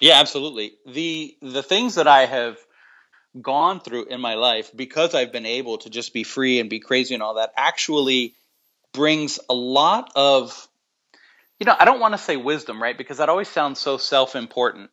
Yeah, 0.00 0.18
absolutely. 0.20 0.72
The 0.86 1.36
the 1.42 1.62
things 1.62 1.96
that 1.96 2.08
I 2.08 2.26
have 2.26 2.58
gone 3.40 3.80
through 3.80 4.06
in 4.06 4.20
my 4.20 4.34
life 4.34 4.70
because 4.74 5.14
I've 5.14 5.32
been 5.32 5.46
able 5.46 5.78
to 5.78 5.90
just 5.90 6.12
be 6.14 6.24
free 6.24 6.60
and 6.60 6.70
be 6.70 6.80
crazy 6.80 7.14
and 7.14 7.22
all 7.22 7.34
that 7.34 7.52
actually 7.56 8.34
brings 8.92 9.38
a 9.48 9.54
lot 9.54 10.12
of 10.16 10.68
you 11.60 11.66
know, 11.66 11.76
I 11.78 11.84
don't 11.84 12.00
want 12.00 12.14
to 12.14 12.18
say 12.18 12.36
wisdom, 12.36 12.82
right? 12.82 12.96
Because 12.96 13.18
that 13.18 13.28
always 13.28 13.48
sounds 13.48 13.78
so 13.80 13.98
self-important. 13.98 14.90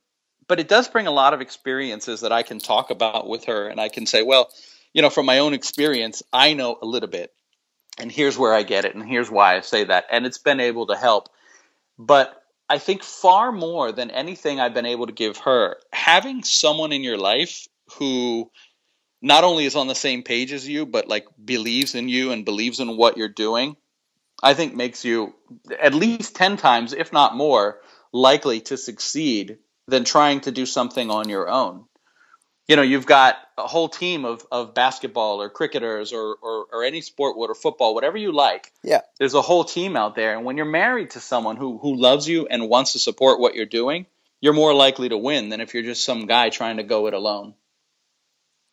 But 0.47 0.59
it 0.59 0.67
does 0.67 0.89
bring 0.89 1.07
a 1.07 1.11
lot 1.11 1.33
of 1.33 1.41
experiences 1.41 2.21
that 2.21 2.31
I 2.33 2.43
can 2.43 2.59
talk 2.59 2.91
about 2.91 3.27
with 3.27 3.45
her 3.45 3.67
and 3.67 3.79
I 3.79 3.89
can 3.89 4.05
say, 4.05 4.21
well, 4.23 4.49
you 4.93 5.01
know, 5.01 5.09
from 5.09 5.25
my 5.25 5.39
own 5.39 5.53
experience, 5.53 6.23
I 6.33 6.53
know 6.53 6.77
a 6.81 6.85
little 6.85 7.09
bit. 7.09 7.31
And 7.97 8.11
here's 8.11 8.37
where 8.37 8.53
I 8.53 8.63
get 8.63 8.85
it 8.85 8.95
and 8.95 9.07
here's 9.07 9.31
why 9.31 9.57
I 9.57 9.61
say 9.61 9.85
that. 9.85 10.05
And 10.11 10.25
it's 10.25 10.37
been 10.37 10.59
able 10.59 10.87
to 10.87 10.95
help. 10.95 11.29
But 11.97 12.36
I 12.69 12.79
think 12.79 13.03
far 13.03 13.51
more 13.51 13.91
than 13.91 14.11
anything 14.11 14.59
I've 14.59 14.73
been 14.73 14.85
able 14.85 15.07
to 15.07 15.13
give 15.13 15.37
her, 15.37 15.77
having 15.93 16.43
someone 16.43 16.91
in 16.91 17.03
your 17.03 17.17
life 17.17 17.67
who 17.93 18.51
not 19.21 19.43
only 19.43 19.65
is 19.65 19.75
on 19.75 19.87
the 19.87 19.95
same 19.95 20.23
page 20.23 20.51
as 20.51 20.67
you, 20.67 20.85
but 20.85 21.07
like 21.07 21.25
believes 21.43 21.95
in 21.95 22.09
you 22.09 22.31
and 22.31 22.45
believes 22.45 22.79
in 22.79 22.97
what 22.97 23.17
you're 23.17 23.29
doing, 23.29 23.77
I 24.43 24.53
think 24.53 24.75
makes 24.75 25.05
you 25.05 25.33
at 25.81 25.93
least 25.93 26.35
10 26.35 26.57
times, 26.57 26.93
if 26.93 27.11
not 27.11 27.35
more, 27.35 27.79
likely 28.11 28.61
to 28.61 28.77
succeed 28.77 29.57
than 29.87 30.03
trying 30.03 30.41
to 30.41 30.51
do 30.51 30.65
something 30.65 31.09
on 31.09 31.29
your 31.29 31.49
own. 31.49 31.85
You 32.67 32.75
know, 32.75 32.81
you've 32.81 33.05
got 33.05 33.37
a 33.57 33.65
whole 33.65 33.87
team 33.87 34.25
of, 34.25 34.45
of 34.51 34.73
basketball 34.73 35.41
or 35.41 35.49
cricketers 35.49 36.11
or, 36.11 36.35
or, 36.41 36.65
or 36.71 36.83
any 36.83 37.01
sport, 37.01 37.35
or 37.37 37.55
football, 37.55 37.95
whatever 37.95 38.17
you 38.17 38.33
like. 38.33 38.73
Yeah. 38.83 39.01
There's 39.17 39.33
a 39.33 39.41
whole 39.41 39.63
team 39.63 39.95
out 39.95 40.15
there. 40.15 40.35
And 40.35 40.45
when 40.45 40.57
you're 40.57 40.65
married 40.65 41.11
to 41.11 41.19
someone 41.19 41.55
who, 41.55 41.77
who 41.77 41.95
loves 41.95 42.27
you 42.27 42.47
and 42.47 42.69
wants 42.69 42.93
to 42.93 42.99
support 42.99 43.39
what 43.39 43.55
you're 43.55 43.65
doing, 43.65 44.05
you're 44.41 44.53
more 44.53 44.73
likely 44.73 45.09
to 45.09 45.17
win 45.17 45.49
than 45.49 45.61
if 45.61 45.73
you're 45.73 45.83
just 45.83 46.03
some 46.03 46.25
guy 46.25 46.49
trying 46.49 46.77
to 46.77 46.83
go 46.83 47.07
it 47.07 47.13
alone. 47.13 47.53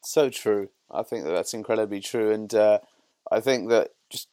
So 0.02 0.28
true. 0.28 0.70
I 0.90 1.02
think 1.02 1.24
that 1.24 1.30
that's 1.30 1.54
incredibly 1.54 2.00
true. 2.00 2.32
And 2.32 2.52
uh, 2.52 2.80
I 3.30 3.40
think 3.40 3.70
that 3.70 3.92
just 4.10 4.28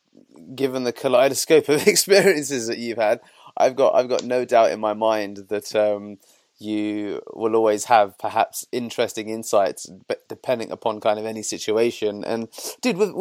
given 0.56 0.84
the 0.84 0.91
kaleidoscope 0.91 1.70
of 1.70 1.88
experiences 1.88 2.68
that 2.68 2.80
you've 2.80 2.98
had, 2.98 3.22
I've 3.56 3.75
got 3.75 3.96
I've 3.96 4.10
got 4.10 4.24
no 4.24 4.46
doubt 4.46 4.72
in 4.72 4.80
my 4.80 4.94
mind 4.94 5.38
that 5.50 5.75
um, 5.75 6.18
you 6.62 7.22
will 7.34 7.56
always 7.56 7.86
have 7.86 8.18
perhaps 8.18 8.65
interesting 8.72 9.30
insights, 9.30 9.89
but 10.08 10.27
depending 10.30 10.72
upon 10.72 11.00
kind 11.00 11.20
of 11.20 11.25
any 11.25 11.44
situation. 11.44 12.24
And 12.24 12.48
dude, 12.82 12.98
with 12.98 13.12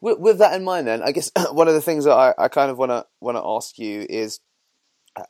with, 0.00 0.18
with 0.18 0.38
that 0.38 0.54
in 0.54 0.64
mind, 0.64 0.86
then 0.86 1.02
I 1.02 1.12
guess 1.12 1.30
one 1.52 1.68
of 1.68 1.74
the 1.74 1.82
things 1.82 2.04
that 2.04 2.12
I, 2.14 2.34
I 2.38 2.48
kind 2.48 2.70
of 2.70 2.78
want 2.78 2.90
to 2.90 3.06
want 3.20 3.36
to 3.36 3.42
ask 3.44 3.78
you 3.78 4.06
is, 4.08 4.40
uh, 5.16 5.24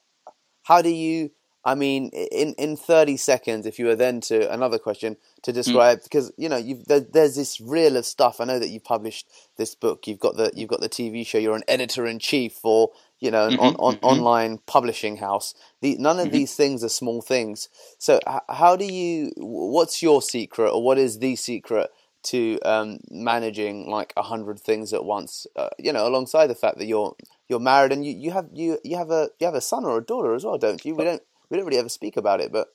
how 0.63 0.83
do 0.83 0.91
you? 0.91 1.31
I 1.63 1.75
mean, 1.75 2.09
in, 2.09 2.55
in 2.55 2.77
thirty 2.77 3.19
seconds, 3.19 3.67
if 3.67 3.79
you 3.79 3.87
were 3.87 3.97
then 3.97 4.23
to 4.23 4.51
another 4.51 4.79
question 4.79 5.17
to 5.43 5.51
hmm. 5.51 5.57
describe, 5.57 5.99
mm. 5.99 6.05
because 6.05 6.33
you 6.39 6.49
know 6.49 6.57
you've 6.57 6.85
there, 6.87 7.01
there's 7.01 7.37
this 7.37 7.61
reel 7.61 7.97
of 7.97 8.07
stuff. 8.07 8.41
I 8.41 8.45
know 8.45 8.59
that 8.59 8.71
you've 8.71 8.85
published 8.85 9.27
this 9.59 9.75
book. 9.75 10.07
You've 10.07 10.21
got 10.21 10.37
the 10.37 10.53
you've 10.55 10.71
got 10.71 10.81
the 10.81 10.89
TV 10.89 11.27
show. 11.27 11.39
You're 11.39 11.57
an 11.57 11.65
editor 11.69 12.07
in 12.07 12.19
chief 12.19 12.55
for 12.55 12.91
you 13.21 13.31
know, 13.31 13.47
an 13.47 13.53
mm-hmm, 13.53 13.63
on, 13.63 13.75
on 13.77 13.95
mm-hmm. 13.95 14.05
online 14.05 14.59
publishing 14.67 15.19
house. 15.19 15.55
The, 15.83 15.97
none 15.99 16.19
of 16.19 16.27
mm-hmm. 16.27 16.37
these 16.37 16.55
things 16.55 16.83
are 16.83 16.89
small 16.89 17.23
things. 17.23 17.69
So, 17.99 18.19
h- 18.27 18.41
how 18.49 18.77
do 18.77 18.85
you? 18.85 19.33
What's 19.37 20.03
your 20.03 20.23
secret, 20.23 20.71
or 20.71 20.83
what 20.83 20.99
is 20.99 21.19
the 21.19 21.37
secret 21.37 21.91
to 22.23 22.59
um, 22.65 22.99
managing 23.11 23.89
like 23.89 24.13
a 24.17 24.23
hundred 24.23 24.59
things 24.59 24.93
at 24.93 25.05
once? 25.05 25.47
Uh, 25.55 25.69
you 25.79 25.93
know, 25.93 26.07
alongside 26.07 26.49
the 26.49 26.55
fact 26.55 26.79
that 26.79 26.87
you're 26.87 27.15
you're 27.49 27.61
married 27.61 27.93
and 27.93 28.05
you, 28.05 28.17
you 28.17 28.31
have 28.31 28.49
you 28.53 28.79
you 28.83 28.97
have 28.97 29.11
a 29.11 29.29
you 29.39 29.47
have 29.47 29.55
a 29.55 29.61
son 29.61 29.85
or 29.85 29.99
a 29.99 30.05
daughter 30.05 30.35
as 30.35 30.45
well, 30.45 30.59
don't 30.59 30.85
you? 30.85 30.95
We 30.95 31.05
don't 31.05 31.23
we 31.51 31.57
don't 31.57 31.67
really 31.67 31.79
ever 31.79 31.89
speak 31.89 32.17
about 32.17 32.41
it, 32.41 32.51
but 32.53 32.69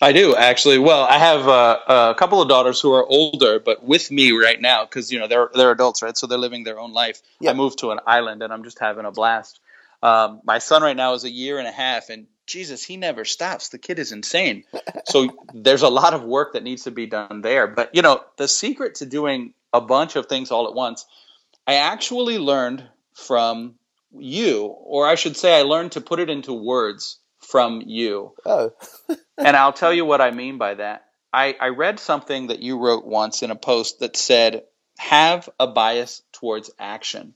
I 0.00 0.12
do 0.12 0.34
actually. 0.34 0.78
Well, 0.78 1.04
I 1.04 1.18
have 1.18 1.46
uh, 1.46 2.12
a 2.12 2.14
couple 2.14 2.40
of 2.40 2.48
daughters 2.48 2.80
who 2.80 2.92
are 2.94 3.04
older, 3.04 3.60
but 3.60 3.84
with 3.84 4.10
me 4.10 4.32
right 4.32 4.60
now 4.60 4.84
because 4.84 5.12
you 5.12 5.18
know 5.18 5.26
they're 5.26 5.50
they're 5.54 5.70
adults, 5.70 6.02
right? 6.02 6.16
So 6.16 6.26
they're 6.26 6.38
living 6.38 6.64
their 6.64 6.80
own 6.80 6.92
life. 6.92 7.20
I 7.46 7.52
moved 7.52 7.80
to 7.80 7.90
an 7.90 8.00
island, 8.06 8.42
and 8.42 8.52
I'm 8.52 8.64
just 8.64 8.78
having 8.78 9.04
a 9.04 9.10
blast. 9.10 9.60
Um, 10.02 10.40
my 10.44 10.58
son 10.58 10.82
right 10.82 10.96
now 10.96 11.12
is 11.12 11.24
a 11.24 11.30
year 11.30 11.58
and 11.58 11.68
a 11.68 11.72
half, 11.72 12.08
and 12.08 12.26
Jesus, 12.46 12.82
he 12.82 12.96
never 12.96 13.26
stops. 13.26 13.68
The 13.68 13.78
kid 13.78 13.98
is 13.98 14.12
insane. 14.12 14.64
so 15.04 15.28
there's 15.54 15.82
a 15.82 15.88
lot 15.88 16.14
of 16.14 16.24
work 16.24 16.54
that 16.54 16.62
needs 16.62 16.84
to 16.84 16.90
be 16.90 17.06
done 17.06 17.42
there. 17.42 17.66
But 17.66 17.94
you 17.94 18.02
know, 18.02 18.24
the 18.38 18.48
secret 18.48 18.96
to 18.96 19.06
doing 19.06 19.52
a 19.72 19.82
bunch 19.82 20.16
of 20.16 20.26
things 20.26 20.50
all 20.50 20.66
at 20.66 20.74
once, 20.74 21.04
I 21.66 21.74
actually 21.74 22.38
learned 22.38 22.82
from 23.12 23.74
you, 24.12 24.64
or 24.64 25.06
I 25.06 25.14
should 25.14 25.36
say, 25.36 25.58
I 25.58 25.62
learned 25.62 25.92
to 25.92 26.00
put 26.00 26.20
it 26.20 26.30
into 26.30 26.52
words 26.52 27.19
from 27.50 27.82
you. 27.86 28.32
Oh. 28.46 28.72
and 29.38 29.56
I'll 29.56 29.72
tell 29.72 29.92
you 29.92 30.04
what 30.04 30.20
I 30.20 30.30
mean 30.30 30.58
by 30.58 30.74
that. 30.74 31.06
I, 31.32 31.56
I 31.60 31.68
read 31.68 32.00
something 32.00 32.48
that 32.48 32.60
you 32.60 32.78
wrote 32.78 33.04
once 33.04 33.42
in 33.42 33.50
a 33.50 33.56
post 33.56 34.00
that 34.00 34.16
said, 34.16 34.64
have 34.98 35.48
a 35.58 35.66
bias 35.66 36.22
towards 36.32 36.70
action. 36.78 37.34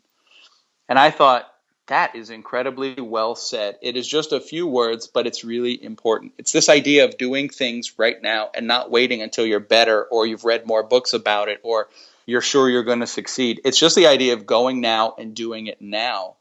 And 0.89 0.99
I 0.99 1.11
thought, 1.11 1.51
that 1.87 2.17
is 2.17 2.31
incredibly 2.31 2.95
well 2.95 3.35
said. 3.35 3.77
It 3.83 3.97
is 3.97 4.09
just 4.09 4.33
a 4.33 4.41
few 4.41 4.67
words, 4.67 5.07
but 5.07 5.27
it's 5.27 5.45
really 5.45 5.83
important. 5.83 6.33
It's 6.39 6.53
this 6.53 6.71
idea 6.71 7.05
of 7.05 7.19
doing 7.19 7.51
things 7.51 7.99
right 7.99 8.21
now 8.23 8.51
and 8.55 8.67
not 8.67 8.91
waiting 8.91 9.21
until 9.21 9.45
you're 9.45 9.61
better 9.61 10.03
or 10.03 10.27
you've 10.27 10.45
read 10.45 10.67
more 10.67 10.83
books 10.83 11.13
about 11.13 11.49
it 11.49 11.61
or 11.63 11.89
you're 12.25 12.41
sure 12.41 12.71
you're 12.71 12.85
going 12.85 13.01
to 13.01 13.07
succeed. 13.07 13.61
It's 13.65 13.79
just 13.79 13.97
the 13.97 14.07
idea 14.07 14.33
of 14.33 14.47
going 14.47 14.81
now 14.81 15.15
and 15.19 15.35
doing 15.35 15.67
it 15.67 15.83
now. 15.83 16.37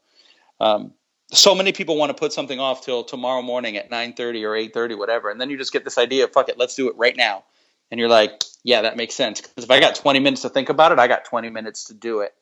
Um, 0.60 0.94
so 1.32 1.54
many 1.54 1.72
people 1.72 1.96
want 1.96 2.10
to 2.10 2.14
put 2.14 2.32
something 2.32 2.60
off 2.60 2.84
till 2.84 3.04
tomorrow 3.04 3.42
morning 3.42 3.76
at 3.76 3.90
9.30 3.90 4.42
or 4.42 4.50
8.30 4.50 4.98
whatever 4.98 5.30
and 5.30 5.40
then 5.40 5.50
you 5.50 5.56
just 5.56 5.72
get 5.72 5.84
this 5.84 5.98
idea 5.98 6.24
of 6.24 6.32
fuck 6.32 6.48
it 6.48 6.58
let's 6.58 6.74
do 6.74 6.88
it 6.88 6.96
right 6.96 7.16
now 7.16 7.44
and 7.90 7.98
you're 7.98 8.08
like 8.08 8.42
yeah 8.62 8.82
that 8.82 8.96
makes 8.96 9.14
sense 9.14 9.40
because 9.40 9.64
if 9.64 9.70
i 9.70 9.80
got 9.80 9.94
20 9.94 10.20
minutes 10.20 10.42
to 10.42 10.48
think 10.48 10.68
about 10.68 10.92
it 10.92 10.98
i 10.98 11.08
got 11.08 11.24
20 11.24 11.50
minutes 11.50 11.84
to 11.84 11.94
do 11.94 12.20
it 12.20 12.34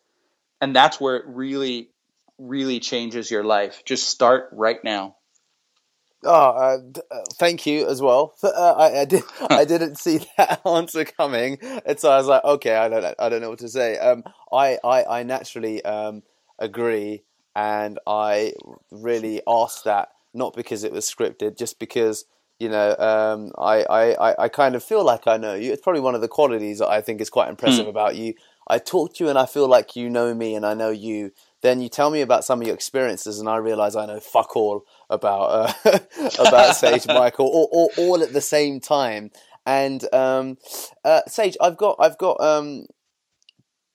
and 0.60 0.74
that's 0.74 1.00
where 1.00 1.16
it 1.16 1.24
really 1.26 1.90
really 2.38 2.80
changes 2.80 3.30
your 3.30 3.44
life 3.44 3.82
just 3.84 4.08
start 4.08 4.48
right 4.52 4.82
now 4.82 5.16
Oh, 6.24 6.30
uh, 6.30 6.78
uh, 7.10 7.24
thank 7.34 7.66
you 7.66 7.88
as 7.88 8.00
well. 8.00 8.34
Uh, 8.44 8.74
I, 8.78 9.00
I, 9.00 9.04
did. 9.06 9.22
I 9.50 9.64
didn't 9.64 9.96
see 9.96 10.18
that 10.36 10.64
answer 10.64 11.04
coming, 11.04 11.58
and 11.84 11.98
so 11.98 12.10
I 12.10 12.16
was 12.18 12.26
like, 12.26 12.44
okay, 12.44 12.76
I 12.76 12.88
don't. 12.88 13.14
I 13.18 13.28
don't 13.28 13.40
know 13.40 13.50
what 13.50 13.60
to 13.60 13.68
say. 13.68 13.98
Um, 13.98 14.22
I, 14.52 14.78
I, 14.84 15.04
I 15.04 15.22
naturally 15.24 15.84
um, 15.84 16.22
agree 16.58 17.24
and 17.54 17.98
I 18.06 18.54
really 18.90 19.42
asked 19.46 19.84
that 19.84 20.08
not 20.34 20.54
because 20.54 20.84
it 20.84 20.92
was 20.92 21.04
scripted, 21.04 21.58
just 21.58 21.78
because 21.78 22.24
you 22.58 22.68
know 22.68 22.96
um, 22.98 23.52
I, 23.58 23.84
I, 23.84 24.44
I 24.44 24.48
kind 24.48 24.74
of 24.74 24.82
feel 24.82 25.04
like 25.04 25.26
I 25.26 25.36
know 25.36 25.54
you. 25.54 25.72
It's 25.72 25.82
probably 25.82 26.00
one 26.00 26.14
of 26.14 26.20
the 26.20 26.28
qualities 26.28 26.78
that 26.78 26.88
I 26.88 27.00
think 27.00 27.20
is 27.20 27.30
quite 27.30 27.48
impressive 27.48 27.86
mm. 27.86 27.90
about 27.90 28.16
you. 28.16 28.34
I 28.68 28.78
talk 28.78 29.14
to 29.14 29.24
you 29.24 29.30
and 29.30 29.38
I 29.38 29.46
feel 29.46 29.68
like 29.68 29.96
you 29.96 30.08
know 30.08 30.34
me 30.34 30.54
and 30.54 30.64
I 30.64 30.74
know 30.74 30.90
you. 30.90 31.32
Then 31.62 31.80
you 31.80 31.88
tell 31.88 32.10
me 32.10 32.22
about 32.22 32.44
some 32.44 32.60
of 32.60 32.66
your 32.66 32.74
experiences 32.74 33.38
and 33.38 33.48
I 33.48 33.56
realize 33.56 33.94
I 33.94 34.06
know 34.06 34.20
fuck 34.20 34.56
all 34.56 34.84
about 35.10 35.74
uh, 35.84 35.98
about 36.38 36.76
Sage 36.76 37.06
Michael, 37.08 37.46
or, 37.46 37.68
or, 37.70 37.88
all 37.98 38.22
at 38.22 38.32
the 38.32 38.40
same 38.40 38.80
time. 38.80 39.30
And 39.64 40.02
um, 40.12 40.58
uh, 41.04 41.22
Sage, 41.28 41.56
I've 41.60 41.76
got 41.76 41.96
I've 42.00 42.18
got 42.18 42.40
um, 42.40 42.86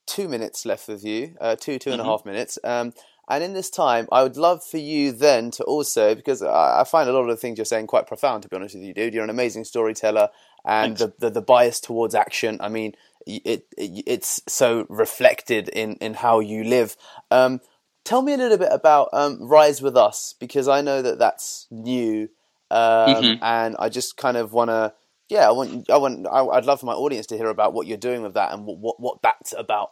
two 0.05 0.29
minutes 0.29 0.65
left 0.65 0.87
with 0.87 1.03
you, 1.03 1.35
uh, 1.41 1.55
two 1.55 1.79
two 1.79 1.91
and 1.91 1.99
mm-hmm. 1.99 2.07
a 2.07 2.11
half 2.11 2.25
minutes. 2.25 2.57
Um, 2.63 2.93
and 3.29 3.43
in 3.43 3.53
this 3.53 3.69
time, 3.69 4.07
I 4.11 4.23
would 4.23 4.37
love 4.37 4.63
for 4.63 4.77
you 4.77 5.11
then 5.11 5.51
to 5.51 5.63
also, 5.63 6.15
because 6.15 6.41
I 6.41 6.83
find 6.85 7.09
a 7.09 7.13
lot 7.13 7.21
of 7.21 7.27
the 7.27 7.37
things 7.37 7.57
you're 7.57 7.65
saying 7.65 7.87
quite 7.87 8.07
profound, 8.07 8.43
to 8.43 8.49
be 8.49 8.55
honest 8.55 8.75
with 8.75 8.83
you, 8.83 8.93
dude. 8.93 9.13
You're 9.13 9.23
an 9.23 9.29
amazing 9.29 9.65
storyteller, 9.65 10.29
and 10.63 10.97
the, 10.97 11.13
the, 11.19 11.29
the 11.29 11.41
bias 11.41 11.79
towards 11.79 12.15
action. 12.15 12.57
I 12.61 12.69
mean, 12.69 12.93
it, 13.25 13.65
it, 13.77 14.03
it's 14.07 14.41
so 14.47 14.85
reflected 14.89 15.69
in 15.69 15.95
in 15.95 16.13
how 16.13 16.39
you 16.39 16.63
live. 16.63 16.95
Um, 17.29 17.59
tell 18.03 18.21
me 18.21 18.33
a 18.33 18.37
little 18.37 18.57
bit 18.57 18.71
about 18.71 19.09
um, 19.11 19.39
Rise 19.41 19.81
with 19.81 19.97
Us, 19.97 20.33
because 20.39 20.67
I 20.67 20.81
know 20.81 21.01
that 21.01 21.19
that's 21.19 21.67
new, 21.69 22.29
um, 22.71 22.79
mm-hmm. 22.79 23.43
and 23.43 23.75
I 23.77 23.89
just 23.89 24.17
kind 24.17 24.37
of 24.37 24.53
want 24.53 24.69
to. 24.69 24.93
Yeah, 25.29 25.49
I 25.49 25.51
want. 25.51 25.89
I 25.89 25.97
want. 25.97 26.25
I'd 26.25 26.65
love 26.65 26.79
for 26.79 26.85
my 26.85 26.93
audience 26.93 27.25
to 27.27 27.37
hear 27.37 27.49
about 27.49 27.73
what 27.73 27.87
you're 27.87 27.97
doing 27.97 28.21
with 28.21 28.35
that 28.35 28.53
and 28.53 28.65
what 28.65 28.77
what, 28.77 28.99
what 28.99 29.21
that's 29.21 29.53
about. 29.57 29.91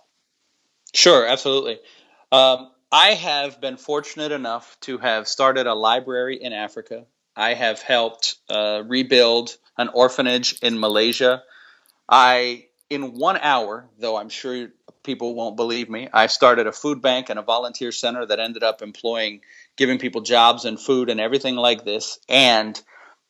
Sure, 0.93 1.27
absolutely. 1.27 1.79
Um, 2.31 2.71
I 2.97 3.15
have 3.15 3.59
been 3.59 3.75
fortunate 3.75 4.31
enough 4.31 4.77
to 4.83 4.97
have 4.99 5.27
started 5.27 5.67
a 5.67 5.73
library 5.73 6.41
in 6.41 6.53
Africa. 6.53 7.03
I 7.35 7.53
have 7.53 7.81
helped 7.81 8.37
uh, 8.49 8.83
rebuild 8.87 9.57
an 9.77 9.89
orphanage 9.89 10.57
in 10.61 10.79
Malaysia. 10.79 11.43
I, 12.07 12.67
in 12.89 13.19
one 13.19 13.35
hour, 13.35 13.89
though 13.99 14.15
I'm 14.15 14.29
sure 14.29 14.69
people 15.03 15.35
won't 15.35 15.57
believe 15.57 15.89
me, 15.89 16.07
I 16.13 16.27
started 16.27 16.67
a 16.67 16.71
food 16.71 17.01
bank 17.01 17.29
and 17.29 17.37
a 17.37 17.41
volunteer 17.41 17.91
center 17.91 18.25
that 18.27 18.39
ended 18.39 18.63
up 18.63 18.81
employing, 18.81 19.41
giving 19.75 19.99
people 19.99 20.21
jobs 20.21 20.63
and 20.63 20.79
food 20.79 21.09
and 21.09 21.19
everything 21.19 21.57
like 21.57 21.83
this. 21.83 22.17
And 22.29 22.81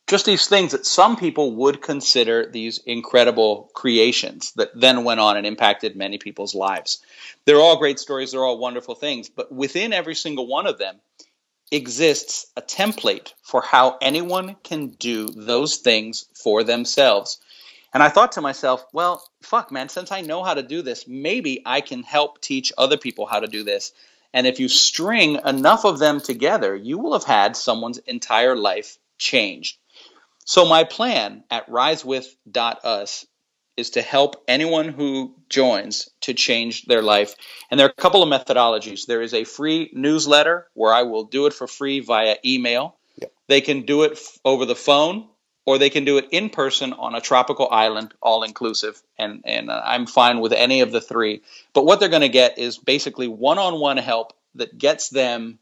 just 0.08 0.26
these 0.26 0.48
things 0.48 0.74
that 0.74 0.86
some 0.86 1.18
people 1.18 1.56
would 1.56 1.82
consider 1.82 2.46
these 2.46 2.78
incredible 2.80 3.72
creations 3.74 4.52
that 4.54 4.80
then 4.80 5.04
went 5.04 5.20
on 5.20 5.36
and 5.36 5.48
impacted 5.48 5.96
many 5.96 6.18
people's 6.20 6.54
lives. 6.54 7.00
They're 7.46 7.60
all 7.60 7.78
great 7.78 8.00
stories, 8.00 8.32
they're 8.32 8.44
all 8.44 8.60
wonderful 8.60 8.96
things, 8.96 9.30
but 9.30 9.52
within 9.52 9.94
every 9.94 10.16
single 10.16 10.46
one 10.46 10.68
of 10.68 10.78
them 10.78 11.00
exists 11.72 12.46
a 12.56 12.62
template 12.62 13.34
for 13.42 13.62
how 13.62 13.98
anyone 14.00 14.56
can 14.64 14.90
do 14.90 15.28
those 15.28 15.78
things 15.78 16.28
for 16.36 16.64
themselves. 16.64 17.40
And 17.92 18.04
I 18.04 18.10
thought 18.10 18.34
to 18.34 18.42
myself, 18.42 18.86
well, 18.94 19.24
fuck, 19.42 19.72
man, 19.72 19.90
since 19.90 20.12
I 20.12 20.22
know 20.22 20.44
how 20.44 20.54
to 20.54 20.62
do 20.62 20.82
this, 20.82 21.08
maybe 21.08 21.64
I 21.66 21.82
can 21.82 22.04
help 22.04 22.42
teach 22.42 22.74
other 22.78 22.98
people 22.98 23.26
how 23.26 23.40
to 23.40 23.48
do 23.48 23.64
this. 23.64 23.94
And 24.34 24.46
if 24.46 24.60
you 24.60 24.68
string 24.68 25.40
enough 25.46 25.86
of 25.86 25.98
them 25.98 26.20
together, 26.20 26.76
you 26.76 27.00
will 27.00 27.14
have 27.14 27.24
had 27.24 27.56
someone's 27.56 28.00
entire 28.00 28.56
life 28.56 28.98
changed. 29.18 29.78
So 30.46 30.66
my 30.66 30.84
plan 30.84 31.44
at 31.50 31.70
risewith.us 31.70 33.26
is 33.78 33.90
to 33.92 34.02
help 34.02 34.44
anyone 34.48 34.88
who 34.88 35.36
joins 35.50 36.10
to 36.22 36.34
change 36.34 36.86
their 36.86 37.02
life. 37.02 37.36
And 37.70 37.80
there 37.80 37.88
are 37.88 37.90
a 37.90 38.02
couple 38.02 38.24
of 38.24 38.30
methodologies. 38.30 39.06
There 39.06 39.22
is 39.22 39.34
a 39.34 39.44
free 39.44 39.90
newsletter 39.92 40.68
where 40.74 40.94
I 40.94 41.02
will 41.04 41.26
do 41.26 41.48
it 41.48 41.54
for 41.54 41.68
free 41.68 42.00
via 42.00 42.38
email. 42.46 42.96
Yep. 43.18 43.32
They 43.48 43.62
can 43.62 43.82
do 43.82 44.04
it 44.04 44.14
f- 44.14 44.40
over 44.46 44.66
the 44.66 44.76
phone 44.76 45.28
or 45.66 45.78
they 45.78 45.90
can 45.90 46.06
do 46.06 46.20
it 46.20 46.28
in 46.32 46.50
person 46.50 46.94
on 46.94 47.16
a 47.16 47.22
tropical 47.22 47.68
island, 47.70 48.14
all 48.22 48.44
inclusive. 48.44 49.02
And, 49.18 49.42
and 49.46 49.70
uh, 49.70 49.82
I'm 49.84 50.06
fine 50.06 50.40
with 50.40 50.54
any 50.54 50.82
of 50.82 50.92
the 50.92 51.02
three. 51.02 51.42
But 51.74 51.86
what 51.86 52.00
they're 52.00 52.08
going 52.08 52.22
to 52.22 52.30
get 52.30 52.60
is 52.60 52.78
basically 52.78 53.28
one 53.28 53.58
on 53.58 53.80
one 53.80 53.98
help 53.98 54.34
that 54.56 54.78
gets 54.78 55.10
them 55.10 55.60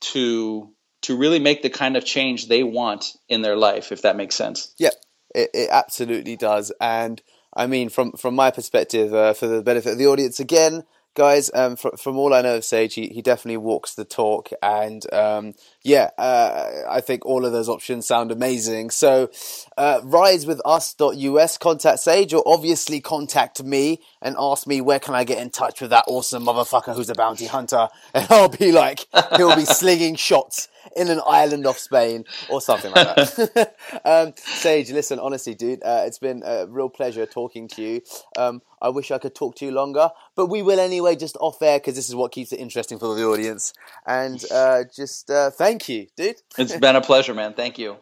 to 0.00 0.70
to 1.02 1.16
really 1.16 1.38
make 1.38 1.62
the 1.62 1.70
kind 1.70 1.96
of 1.96 2.04
change 2.04 2.48
they 2.48 2.62
want 2.62 3.16
in 3.28 3.42
their 3.42 3.56
life, 3.56 3.92
if 3.92 4.02
that 4.02 4.16
makes 4.16 4.34
sense. 4.34 4.74
Yeah, 4.78 4.90
It, 5.34 5.50
it 5.52 5.68
absolutely 5.70 6.36
does. 6.36 6.72
And 6.80 7.20
I 7.54 7.66
mean, 7.66 7.88
from 7.88 8.12
from 8.12 8.34
my 8.34 8.50
perspective, 8.50 9.12
uh, 9.12 9.34
for 9.34 9.46
the 9.46 9.62
benefit 9.62 9.92
of 9.92 9.98
the 9.98 10.06
audience, 10.06 10.40
again, 10.40 10.84
guys, 11.14 11.50
um, 11.52 11.76
from, 11.76 11.92
from 11.98 12.16
all 12.16 12.32
I 12.32 12.40
know 12.40 12.56
of 12.56 12.64
Sage, 12.64 12.94
he, 12.94 13.08
he 13.08 13.20
definitely 13.20 13.58
walks 13.58 13.94
the 13.94 14.04
talk, 14.04 14.50
and 14.62 15.12
um, 15.12 15.54
yeah, 15.82 16.10
uh, 16.16 16.70
I 16.88 17.00
think 17.00 17.26
all 17.26 17.44
of 17.44 17.52
those 17.52 17.68
options 17.68 18.06
sound 18.06 18.32
amazing. 18.32 18.90
So, 18.90 19.30
uh, 19.76 20.00
risewithus.us, 20.00 21.58
contact 21.58 21.98
Sage, 21.98 22.32
or 22.32 22.42
obviously 22.46 23.00
contact 23.00 23.62
me 23.62 24.00
and 24.22 24.34
ask 24.38 24.66
me 24.66 24.80
where 24.80 24.98
can 24.98 25.14
I 25.14 25.24
get 25.24 25.38
in 25.38 25.50
touch 25.50 25.80
with 25.80 25.90
that 25.90 26.04
awesome 26.06 26.44
motherfucker 26.44 26.94
who's 26.94 27.10
a 27.10 27.14
bounty 27.14 27.46
hunter, 27.46 27.88
and 28.14 28.26
I'll 28.30 28.48
be 28.48 28.72
like, 28.72 29.06
he'll 29.36 29.56
be 29.56 29.66
slinging 29.66 30.14
shots 30.14 30.68
in 30.96 31.08
an 31.08 31.20
island 31.26 31.66
off 31.66 31.78
Spain 31.78 32.24
or 32.48 32.60
something 32.60 32.92
like 32.92 33.16
that. 33.16 33.74
um, 34.04 34.32
Sage, 34.36 34.90
listen, 34.92 35.18
honestly, 35.18 35.54
dude, 35.54 35.82
uh, 35.82 36.04
it's 36.06 36.18
been 36.18 36.42
a 36.44 36.66
real 36.66 36.88
pleasure 36.88 37.26
talking 37.26 37.68
to 37.68 37.82
you. 37.82 38.00
Um, 38.36 38.62
I 38.80 38.88
wish 38.88 39.10
I 39.10 39.18
could 39.18 39.34
talk 39.34 39.56
to 39.56 39.64
you 39.64 39.70
longer, 39.70 40.10
but 40.34 40.46
we 40.46 40.62
will 40.62 40.80
anyway, 40.80 41.16
just 41.16 41.36
off 41.40 41.62
air, 41.62 41.78
because 41.78 41.94
this 41.94 42.08
is 42.08 42.14
what 42.14 42.32
keeps 42.32 42.52
it 42.52 42.58
interesting 42.58 42.98
for 42.98 43.14
the 43.14 43.24
audience. 43.24 43.72
And 44.06 44.42
uh, 44.50 44.84
just 44.94 45.30
uh, 45.30 45.50
thank 45.50 45.88
you, 45.88 46.08
dude. 46.16 46.36
it's 46.58 46.76
been 46.76 46.96
a 46.96 47.00
pleasure, 47.00 47.34
man. 47.34 47.54
Thank 47.54 47.78
you. 47.78 47.96